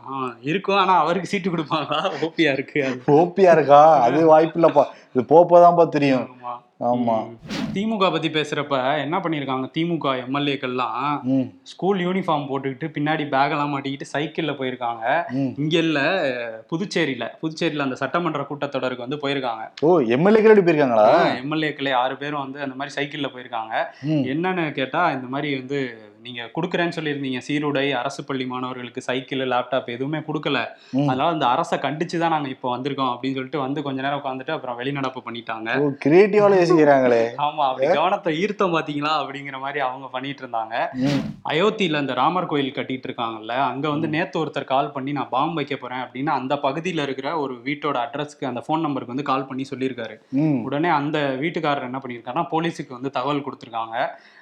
இருக்கும் 0.51 0.80
ஆனா 0.84 0.96
அவருக்கு 0.98 1.32
சீட்டு 1.34 1.50
கொடுப்பாங்களா? 1.50 2.01
ஓபியா 2.27 2.51
இருக்கு. 2.58 2.84
ஓபியா 3.20 3.53
இருக்கா? 3.58 3.82
அது 4.08 4.25
வாய்ப்பு 4.34 4.60
இல்லப்பா 4.62 4.86
இது 5.13 5.24
போப்போதான்ப்பா 5.34 5.88
தெரியும். 5.98 6.27
ஆமா. 6.90 7.16
திமுக 7.74 8.12
பத்தி 8.12 8.30
பேசுறப்ப 8.30 8.98
என்ன 9.02 9.18
பண்ணிருக்காங்க? 9.20 9.66
திமுக 9.78 10.08
எம்எல்ஏக்கள்லாம் 10.24 11.06
ஸ்கூல் 11.64 12.00
யூனிஃபார்ம் 12.06 12.48
போட்டுக்கிட்டு 12.50 12.88
பின்னாடி 12.96 13.26
பேக் 13.30 13.54
எல்லாம் 13.56 13.74
மாட்டிக்கிட்டு 13.74 14.08
சைக்கிள்ல 14.14 14.54
போயிருக்காங்க. 14.60 15.04
இங்க 15.62 15.78
இல்ல 15.78 16.00
புதுச்சேரியில. 16.72 17.28
புதுச்சேரியில 17.42 17.88
அந்த 17.88 17.96
சட்டமன்ற 17.96 18.48
கூட்டத்தொடருக்கு 18.50 19.06
வந்து 19.08 19.22
போயிருக்காங்க. 19.24 19.66
ஓ 19.82 20.00
எம்எல்ஏக்கள் 20.00 20.66
போயிருக்காங்களா? 20.68 21.08
எம்எல்ஏக்களே 21.44 21.94
ஆறு 21.94 22.18
பேரும் 22.18 22.40
வந்து 22.40 22.62
அந்த 22.62 22.76
மாதிரி 22.76 22.96
சைக்கிள்ல 22.98 23.30
போயிருக்காங்க. 23.36 23.74
என்னன்னு 24.34 24.72
கேட்டா 24.72 25.12
இந்த 25.12 25.28
மாதிரி 25.28 25.52
வந்து 25.60 25.80
நீங்க 26.25 26.42
குடுக்குறேன்னு 26.56 26.96
சொல்லியிருந்தீங்க. 26.96 27.40
சீருடை 27.46 27.84
அரசு 28.00 28.22
பள்ளி 28.30 28.46
மாணவர்களுக்கு 28.51 29.01
சைக்கிள் 29.07 29.42
லேப்டாப் 29.53 29.88
எதுவுமே 29.96 30.20
கொடுக்கல. 30.27 30.60
அதனால 31.03 31.29
அந்த 31.36 31.46
அரசை 31.53 31.77
கண்டிச்சு 31.86 32.18
தான் 32.24 32.34
நாங்க 32.36 32.50
இப்போ 32.55 32.68
வந்திருக்கோம் 32.74 33.12
அப்படின்னு 33.14 33.38
சொல்லிட்டு 33.38 33.62
வந்து 33.66 33.79
கொஞ்ச 33.86 34.00
நேரம் 34.05 34.20
உட்காந்துட்டு 34.22 34.55
அப்புறம் 34.55 34.77
வெளிநடப்பு 34.81 35.22
பண்ணிட்டாங்க. 35.27 35.70
கிரியேட்டிவால 36.05 36.60
யோசிக்கிறாங்களே. 36.62 37.22
ஆமா 37.48 37.64
அப்படி 37.70 37.88
கவனத்தை 38.00 38.34
ஈர்த்தோம் 38.42 38.75
பாத்தீங்களா 38.77 39.14
அப்படிங்கிற 39.22 39.60
மாதிரி 39.66 39.81
அவங்க 39.88 40.10
பண்ணிட்டு 40.16 40.44
இருந்தாங்க. 40.46 40.75
அயோத்தியில 41.51 42.01
அந்த 42.03 42.14
ராமர் 42.22 42.50
கோயில் 42.51 42.75
கட்டிட்டு 42.77 43.07
இருக்காங்கல்ல 43.10 43.53
அங்க 43.70 43.86
வந்து 43.96 44.10
நேத்து 44.16 44.40
ஒருத்தர் 44.42 44.72
கால் 44.74 44.94
பண்ணி 44.98 45.14
நான் 45.20 45.34
பாம்பு 45.36 45.60
வைக்க 45.60 45.75
போறேன் 45.77 46.03
அப்படின்னு 46.05 46.31
அந்த 46.40 46.53
பகுதியில 46.66 47.05
இருக்கிற 47.07 47.29
ஒரு 47.44 47.55
வீட்டோட 47.68 47.98
அட்ரஸ்க்கு 48.05 48.50
அந்த 48.51 48.64
ஃபோன் 48.68 48.86
நம்பருக்கு 48.88 49.16
வந்து 49.16 49.29
கால் 49.31 49.48
பண்ணி 49.50 49.66
சொல்லியிருக்காரு. 49.72 50.18
உடனே 50.68 50.92
அந்த 51.00 51.18
வீட்டுக்காரர் 51.44 51.90
என்ன 51.90 52.01
பண்ணியிருக்காருன்னா 52.03 52.46
போலீஸுக்கு 52.53 52.98
வந்து 52.98 53.16
தகவல் 53.18 53.46
கொடுத்துருக்காங்க. 53.48 53.98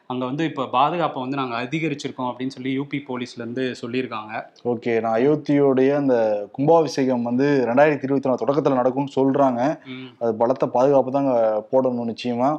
அங்க 0.09 0.25
வந்து 0.25 0.45
இப்ப 0.45 0.67
பாதுகாப்பை 0.67 1.21
வந்து 1.21 1.37
நாங்க 1.37 1.55
அதிகரிச்சிருக்கோம் 1.63 2.29
அப்படின்னு 2.29 2.47
சொல்லி 2.47 2.79
யூபி 2.79 2.99
போலீஸ்ல 3.07 3.35
இருந்து 3.35 3.75
சொல்லியிருக்காங்க. 3.81 4.31
ஓகே 4.63 5.01
நான் 5.01 5.19
அயோத்தியோடைய 5.19 5.95
அந்த 5.95 6.15
கும்பாபிஷேகம் 6.51 7.23
வந்து 7.23 7.65
ரெண்டாயிரத்தி 7.67 8.03
இருபத்தி 8.03 8.27
நாலு 8.27 8.37
தொடக்கத்தில் 8.37 8.73
நடக்கும்னு 8.73 9.15
சொல்றாங்க. 9.15 9.77
ம், 9.85 10.07
அது 10.19 10.35
பலத்த 10.35 10.67
பாதுகாப்பு 10.67 11.11
தாங்க 11.11 11.33
போடணும் 11.71 12.13
நிச்சயமா. 12.13 12.49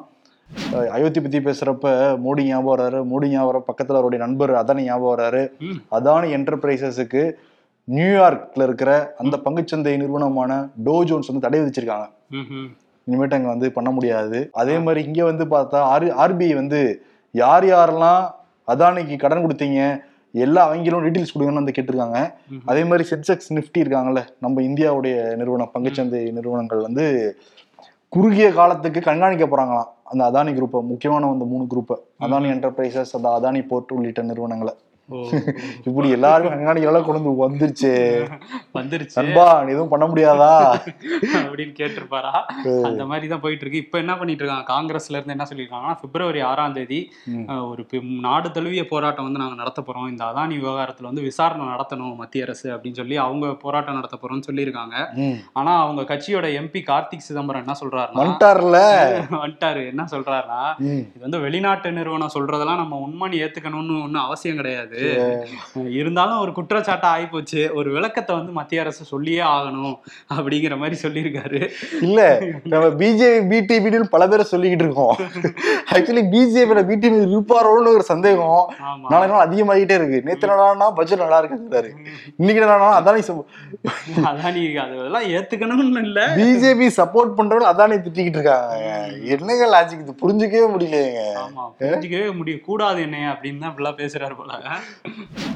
அஹ் 0.73 0.89
அயோத்தி 0.89 1.21
பத்தி 1.21 1.39
பேசுறப்ப 1.39 1.87
மோடி 2.27 2.43
ஞாபகம் 2.43 2.71
வர்றாரு 2.73 3.11
மோடி 3.13 3.29
ஞாபகம் 3.29 3.67
பக்கத்துல 3.67 3.93
அவருடைய 3.93 4.27
நண்பர் 4.27 4.51
அதானி 4.51 4.83
ஞாபகம் 4.83 5.13
வர்றாரு. 5.15 5.43
ம், 5.59 5.81
அதானி 5.91 6.31
என்டர்பிரைசஸுக்கு 6.39 7.25
நியூயார்க்ல 7.89 8.63
இருக்கிற 8.63 8.91
அந்த 9.19 9.37
பங்குச்சந்தை 9.45 9.97
நிறுவனமான 9.97 10.53
டோ 10.85 11.05
ஜோன்ஸ் 11.05 11.27
வந்து 11.27 11.41
தடை 11.41 11.61
விதிச்சிருக்காங்க. 11.61 12.09
இனிமேட்டு 13.07 13.35
அங்க 13.35 13.49
வந்து 13.49 13.73
பண்ண 13.73 13.91
முடியாது. 13.91 14.51
அதே 14.53 14.79
மாதிரி 14.79 15.07
இங்க 15.07 15.25
வந்து 15.25 15.45
பார்த்தா 15.45 15.79
ஆர் 15.93 16.09
ஆர்பிஐ 16.17 16.55
வந்து 16.55 16.81
யார் 17.33 17.67
யாரெல்லாம் 17.73 18.23
அதானிக்கு 18.73 19.17
கடன் 19.23 19.45
கொடுத்தீங்க 19.45 19.81
எல்லா 20.45 20.63
அவங்களும் 20.67 21.05
டீட்டெயில்ஸ் 21.05 21.33
கொடுங்கன்னு 21.35 21.61
வந்து 21.61 21.75
கேட்டிருக்காங்க. 21.77 22.19
அதே 22.71 22.83
மாதிரி 22.89 23.05
சென்செக்ஸ் 23.11 23.49
நிஃப்டி 23.57 23.81
இருக்காங்கல்ல 23.85 24.21
நம்ம 24.45 24.63
இந்தியாவுடைய 24.69 25.15
நிறுவனம் 25.41 25.73
பங்குச்சந்தை 25.75 26.21
நிறுவனங்கள் 26.39 26.85
வந்து 26.89 27.07
குறுகிய 28.15 28.47
காலத்துக்கு 28.59 29.01
கண்காணிக்க 29.09 29.47
போறாங்களாம். 29.47 29.91
அந்த 30.11 30.23
அதானி 30.31 30.53
குரூப்பை 30.59 30.79
முக்கியமான 30.93 31.31
அந்த 31.35 31.47
மூணு 31.53 31.65
குரூப்பை 31.73 31.97
அதானி 32.27 32.49
என்டர்பிரைசஸ் 32.55 33.13
அந்த 33.19 33.29
அதானி 33.39 33.61
போர்ட் 33.69 33.93
உள்ளிட்ட 33.97 34.23
நிறுவனங்களை. 34.31 34.73
இப்படி 35.89 36.09
எல்லாரும் 36.11 36.53
கண்காணிக்கிற 36.53 36.91
அளவுக்கு 36.91 37.11
கொண்டு 37.11 37.23
வந்து 37.23 37.47
வந்துருச்சு. 37.47 37.93
வந்துருச்சு. 38.79 39.17
நண்பா 39.19 39.63
நீ 39.65 39.71
எதுவும் 39.73 39.93
பண்ண 39.93 40.05
முடியாதா? 40.07 40.51
அப்படின்னு 41.47 41.75
கேட்டிருப்பாரா? 41.81 42.33
அந்த 42.89 43.05
மாதிரி 43.07 43.29
தான் 43.29 43.41
போயிட்டு 43.41 43.65
இருக்கு. 43.65 43.83
இப்ப 43.85 43.99
என்ன 43.99 44.13
பண்ணிட்டு 44.19 44.45
இருக்காங்க? 44.45 44.67
காங்கிரஸ்ல 44.73 45.17
இருந்து 45.17 45.37
என்ன 45.37 45.47
சொல்லியிருக்காங்கன்னா 45.51 45.95
பிப்ரவரி 46.03 46.41
ஆறாம் 46.51 46.73
தேதி 46.73 47.01
ஒரு 47.71 47.83
நாடு 48.27 48.51
தழுவிய 48.51 48.85
போராட்டம் 48.89 49.25
வந்து 49.25 49.39
நாங்க 49.39 49.55
நடத்த 49.55 49.83
போறோம். 49.83 50.09
இந்த 50.09 50.25
அதானி 50.25 50.57
விவகாரத்துல 50.61 51.11
வந்து 51.11 51.23
விசாரணை 51.23 51.67
நடத்தணும் 51.67 52.17
மத்திய 52.17 52.45
அரசு 52.45 52.69
அப்படின்னு 52.75 53.01
சொல்லி 53.01 53.17
அவங்க 53.17 53.55
போராட்டம் 53.65 53.95
நடத்த 53.95 54.19
போறோம்னு 54.23 54.49
சொல்லியிருக்காங்க. 54.51 54.97
ஆனா 55.53 55.81
அவங்க 55.83 56.03
கட்சியோட 56.11 56.47
எம்பி 56.61 56.83
கார்த்திக் 56.91 57.27
சிதம்பரம் 57.29 57.65
என்ன 57.65 57.77
சொல்றாருன்னா 57.83 58.23
வந்துட்டாரு. 59.41 59.81
என்ன 59.93 60.05
சொல்றாருன்னா. 60.13 60.63
இது 61.13 61.25
வந்து 61.27 61.39
வெளிநாட்டு 61.41 61.93
நிறுவனம் 61.93 62.35
சொல்றதெல்லாம் 62.35 62.83
நம்ம 62.83 62.97
உண்மைன்னு 63.07 63.41
ஏத்துக்கணும்னு 63.45 64.03
ஒன்றும் 64.03 64.25
அவசியம் 64.25 64.57
கிடையாது. 64.57 65.00
இருந்தாலும் 66.01 66.41
ஒரு 66.45 66.53
குற்றச்சாட்டா 66.59 67.09
ஆயிப்போச்சு. 67.17 67.61
ஒரு 67.79 67.89
விளக்கத்தை 67.97 68.33
வந்து 68.39 68.53
மத்திய 68.59 68.85
அரசு 68.85 69.05
சொல்லியே 69.13 69.43
ஆகணும் 69.55 69.97
அப்படிங்கிற 70.37 70.77
மாதிரி 70.83 70.99
சொல்லியிருக்காரு. 71.05 71.61
இல்ல 72.07 72.21
நம்ம 72.73 72.87
பிஜேபி 73.03 73.61
பிடிபின்னு 73.71 74.13
பல 74.15 74.29
பேரை 74.33 74.47
சொல்லிக்கிட்டு 74.53 74.87
இருக்கோம். 74.87 75.17
ஆக்சுவலி 75.95 76.25
பிஜேபியில 76.35 76.85
பிடிபி 76.91 77.21
இருப்பாரோன்னு 77.35 77.95
ஒரு 77.99 78.07
சந்தேகம். 78.13 78.65
நாளை 79.13 79.25
நாள் 79.33 79.45
அதிகமாகிட்டே 79.47 79.99
இருக்கு. 80.01 80.23
நேத்து 80.29 80.47
என்னடான்னா 80.49 80.89
பட்ஜெட் 80.99 81.25
நல்லா 81.25 81.41
இருக்குங்கிறாரு 81.43 81.91
இன்னைக்கு 82.41 82.61
என்னடான்னா 82.61 82.91
அதானி 83.01 83.23
அதான் 84.29 84.55
நீ 84.57 84.63
அதெல்லாம் 84.85 85.27
ஏத்துக்கணும்னு 85.37 86.03
இல்ல. 86.09 86.21
பிஜேபி 86.39 86.87
சப்போர்ட் 86.99 87.37
பண்றவங்க 87.39 87.69
அதானி 87.73 87.97
திட்டிக்கிட்டு 88.05 88.39
இருக்காங்க. 88.39 88.77
என்னங்க 89.35 89.65
லாஜிக் 89.75 90.03
இது? 90.05 90.15
புரிஞ்சுக்கவே 90.23 90.67
முடியலையேங்க. 90.75 91.23
ஆமா 91.45 91.65
புரிஞ்சுக்கவே 91.81 92.29
முடிய 92.39 92.57
கூடாது 92.69 93.01
என்னைய 93.07 93.33
அப்படின்னு 93.33 93.63
தான் 93.63 93.73
இப்படிலாம் 93.73 94.01
பேசுறாரு 94.01 94.37
போல. 94.41 94.59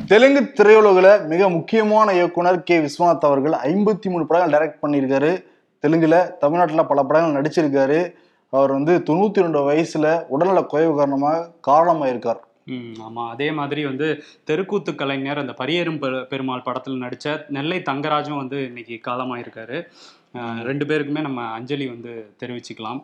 தெலுங்கு 0.08 0.40
திரையுலகில் 0.56 1.12
மிக 1.30 1.48
முக்கியமான 1.54 2.14
இயக்குனர் 2.16 2.64
கே 2.64 2.76
விஸ்வநாத் 2.82 3.28
அவர்கள் 3.28 3.54
ஐம்பத்தி 3.68 4.08
மூணு 4.12 4.24
படங்கள் 4.26 4.54
டைரக்ட் 4.54 4.82
பண்ணியிருக்காரு 4.82 5.32
தெலுங்குல 5.84 6.18
தமிழ்நாட்டில் 6.40 6.90
பல 6.90 7.00
படங்கள் 7.04 7.36
நடிச்சிருக்காரு 7.38 8.00
அவர் 8.52 8.72
வந்து 8.72 8.94
தொண்ணூத்தி 9.06 9.44
ரெண்டு 9.44 9.60
வயசுல 9.66 10.06
உடல்நல 10.30 10.60
குறைவு 10.68 10.92
காரணமாக 10.98 11.38
காரணமாயிருக்கார் 11.68 12.40
ம் 12.70 12.92
ஆமா 13.06 13.22
அதே 13.32 13.48
மாதிரி 13.56 13.80
வந்து 13.86 14.06
தெருக்கூத்து 14.48 14.92
கலைஞர் 15.00 15.40
அந்த 15.40 15.54
பரியேறும் 15.58 15.98
பெரு- 16.02 16.24
பெருமாள் 16.30 16.66
படத்துல 16.66 17.02
நடிச்ச 17.02 17.26
நெல்லை 17.50 17.78
தங்கராஜும் 17.88 18.40
வந்து 18.40 18.58
இன்னைக்கு 18.68 18.96
காலமாயிருக்காரு 19.04 19.78
ரெண்டு 20.66 20.86
பேருக்குமே 20.86 21.24
நம்ம 21.26 21.42
அஞ்சலி 21.56 21.88
வந்து 21.90 22.12
தெரிவிச்சுக்கலாம் 22.40 23.02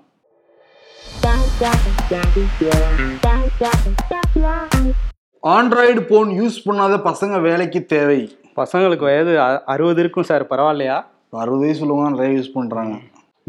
ஆண்ட்ராய்டு 5.42 6.00
போன் 6.08 6.30
யூஸ் 6.38 6.56
பண்ணாத 6.64 6.94
பசங்க 7.06 7.34
வேலைக்கு 7.44 7.80
தேவை. 7.92 8.18
பசங்களுக்கு 8.58 9.04
வயது 9.08 9.32
அறுபது 9.72 10.00
இருக்கும் 10.02 10.26
சார் 10.30 10.42
பரவாயில்லையா? 10.50 10.96
அறுபது 11.42 11.62
வயசு 11.62 11.80
உள்ளவங்க 11.84 12.10
நிறைய 12.14 12.32
யூஸ் 12.38 12.52
பண்றாங்க. 12.56 12.94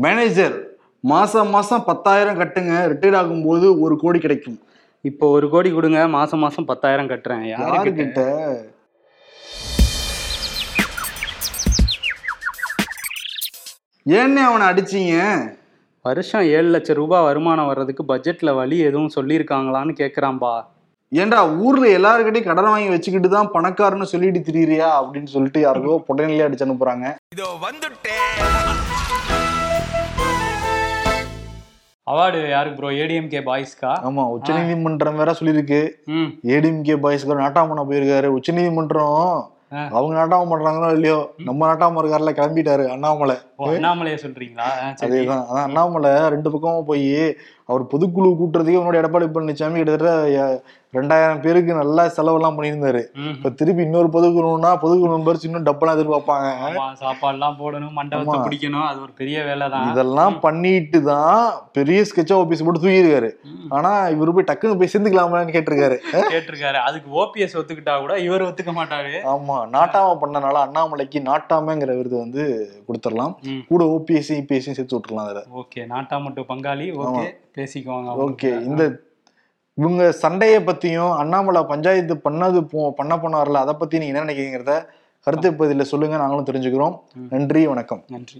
மேனேஜர் 0.04 0.56
மாசம் 1.14 1.50
மாசம் 1.56 1.84
பத்தாயிரம் 1.90 2.40
கட்டுங்க. 2.42 2.74
ரிட்டையர்ட் 2.92 3.20
ஆகும்போது 3.22 3.66
ஒரு 3.86 3.98
கோடி 4.04 4.20
கிடைக்கும். 4.20 4.58
இப்போ 5.02 5.28
ஒரு 5.38 5.50
கோடி 5.50 5.70
கொடுங்க 5.74 6.08
மாசம் 6.18 6.44
மாசம் 6.46 6.70
பத்தாயிரம் 6.72 7.12
கட்டுறேன். 7.14 7.46
யாருக்கிட்ட? 7.54 8.22
ஏன்னு 14.18 14.42
அவனை 14.50 14.66
அடிச்சீங்க? 14.72 15.16
வருஷம் 16.02 16.46
ஏழு 16.58 16.70
லட்சம் 16.76 17.02
ரூபாய் 17.04 17.26
வருமானம் 17.30 17.72
வர்றதுக்கு 17.72 18.04
பட்ஜெட்ல 18.12 18.54
வழி 18.60 18.78
எதுவும் 18.90 19.16
சொல்லியிருக்காங்களான்னு 19.16 19.94
கேக்குறான்பா. 20.04 20.54
ஏன்டா 21.12 21.40
ஊர்ல 21.62 21.86
எல்லாருக்கிட்டையும் 21.96 22.46
கடன் 22.46 22.68
வாங்கி 22.68 22.90
வச்சுக்கிட்டு 22.90 23.30
தான் 23.30 23.50
பணக்காரன்னு 23.54 24.12
சொல்லிட்டு 24.12 24.40
திரியிறியா 24.46 24.90
அப்படின்னு 25.00 25.32
சொல்லிட்டு 25.34 25.60
யாருக்கோ 25.62 25.96
புடனிலே 26.08 26.46
அடிச்சு 26.46 26.66
அனுப்புறாங்க. 26.68 27.06
அவார்டு 32.08 32.40
யாருக்கு 32.50 32.78
ப்ரோ 32.78 32.92
ஏடிஎம்கே 33.02 33.42
பாய்ஸ்க்கா 33.46 33.92
ஆமா 34.08 34.24
உச்சநீதிமன்றம் 34.32 35.20
வேற 35.20 35.32
சொல்லியிருக்கு. 35.40 35.82
ம். 36.16 36.30
ஏடிஎம்கே 36.54 36.96
பாய்ஸ்க்கு 37.04 37.42
நாட்டாம 37.42 37.70
பண்ண 37.72 37.84
போயிருக்காரு. 37.84 38.30
உச்சநீதிமன்றம் 38.38 39.18
ஆ. 39.74 39.82
அவங்க 39.92 40.14
நாட்டாம 40.16 40.48
பண்றாங்களோ 40.50 40.88
இல்லையோ 40.94 41.18
நம்ம 41.44 41.68
நாட்டாம 41.68 42.00
இருக்காருல 42.02 42.32
கிளம்பிட்டாரு 42.38 42.86
அண்ணாமலை. 42.90 43.36
அண்ணாமலையை 43.70 44.18
சொல்றீங்களா? 44.18 44.66
அதேதான். 45.04 45.44
அதான் 45.46 45.68
அண்ணாமலை 45.68 46.12
ரெண்டு 46.30 46.52
பக்கமும் 46.52 46.86
போய் 46.86 47.06
அவர் 47.70 47.84
பொதுக்குழு 47.92 48.30
கூட்டுறதுக்கு 48.40 48.80
முன்னாடி 48.80 49.02
எடப்பாடி 49.02 49.28
பழனிசாமி 49.34 49.80
கிட்டத்தட்ட 49.80 50.14
ரெண்டாயிரம் 50.94 51.42
பேருக்கு 51.44 51.74
நல்லா 51.80 52.04
செலவெல்லாம் 52.16 52.56
பண்ணியிருந்தாரு. 52.56 53.02
இப்ப 53.34 53.50
திருப்பி 53.60 53.82
இன்னொரு 53.86 54.08
பொதுக்குழுனா 54.16 54.72
பொதுக்குழு 54.82 55.12
மெம்பர்ஸ் 55.14 55.46
இன்னும் 55.48 55.68
டப்பெல்லாம் 55.68 55.96
எதிர்பார்ப்பாங்க. 55.98 56.48
ஆமா 56.66 56.86
சாப்பாடுலாம் 57.02 57.56
போடணும் 57.60 57.96
மண்டபத்தை. 58.00 58.38
பிடிக்கணும் 58.48 58.88
அது 58.90 59.00
ஒரு 59.06 59.14
பெரிய 59.20 59.38
வேலை 59.50 59.68
தான் 59.74 59.86
இதெல்லாம் 59.92 60.36
பண்ணிட்டு 60.46 61.00
தான் 61.12 61.46
பெரிய 61.78 62.00
ஸ்கெட்ச் 62.10 62.34
ஆபீஸ் 62.38 62.64
போட்டு 62.66 62.82
தூக்கியிருக்காரு 62.84 63.30
ஆனா 63.78 63.92
இவரு 64.16 64.34
போய் 64.38 64.50
டக்குன்னு 64.50 64.80
போய் 64.82 64.92
சேர்ந்துக்கலாமான்னு 64.94 65.56
கேட்டிருக்காரு. 65.58 65.98
கேட்டிருக்காரு. 66.34 66.80
அதுக்கு 66.88 67.10
ஓபிஎஸ் 67.22 67.58
ஒத்துக்கிட்டா 67.62 67.96
கூட 68.06 68.16
இவர் 68.28 68.48
ஒத்துக்க 68.50 68.74
மாட்டாரு. 68.80 69.14
ஆமா 69.36 69.58
நாட்டாம 69.76 70.18
பண்ணனால 70.24 70.64
அண்ணாமலைக்கு 70.66 71.22
நாட்டாமங்கிற 71.30 71.96
விருது 72.00 72.18
வந்து 72.26 72.44
கொடுத்துடலாம். 72.90 73.36
கூட 73.72 73.82
ஓபிஎஸ்சி 73.96 74.36
இபிஎஸ்சி 74.42 74.76
சேர்த்து 74.80 74.98
விட்டுறலாம் 74.98 75.28
அதுல. 75.28 75.44
ஓகே 75.62 75.84
நாட்டா 75.94 76.18
மட்டும் 76.28 76.50
பங்காளி 76.52 76.90
ஓகே. 77.06 77.26
பேசிக்குவாங்க. 77.62 78.10
ஓகே 78.28 78.52
இந்த 78.70 78.84
இவங்க 79.78 80.04
சண்டைய 80.22 80.56
பத்தியும் 80.70 81.14
அண்ணாமலை 81.16 81.62
பஞ்சாயத்து 81.74 82.16
பண்ணது 82.26 82.62
போ 82.72 82.90
பண்ண 82.98 83.16
போனார்ல 83.16 83.62
அதை 83.66 83.74
பத்தி 83.74 84.02
நீங்க 84.02 84.14
என்ன 84.14 84.26
நினைக்கிறீங்கிறத 84.26 84.74
கருத்து 85.28 85.50
பதில 85.60 85.86
சொல்லுங்க 85.92 86.16
நாங்களும் 86.18 86.48
தெரிஞ்சுக்கிறோம். 86.50 86.96
நன்றி 87.34 87.62
வணக்கம் 87.68 88.04
நன்றி 88.16 88.40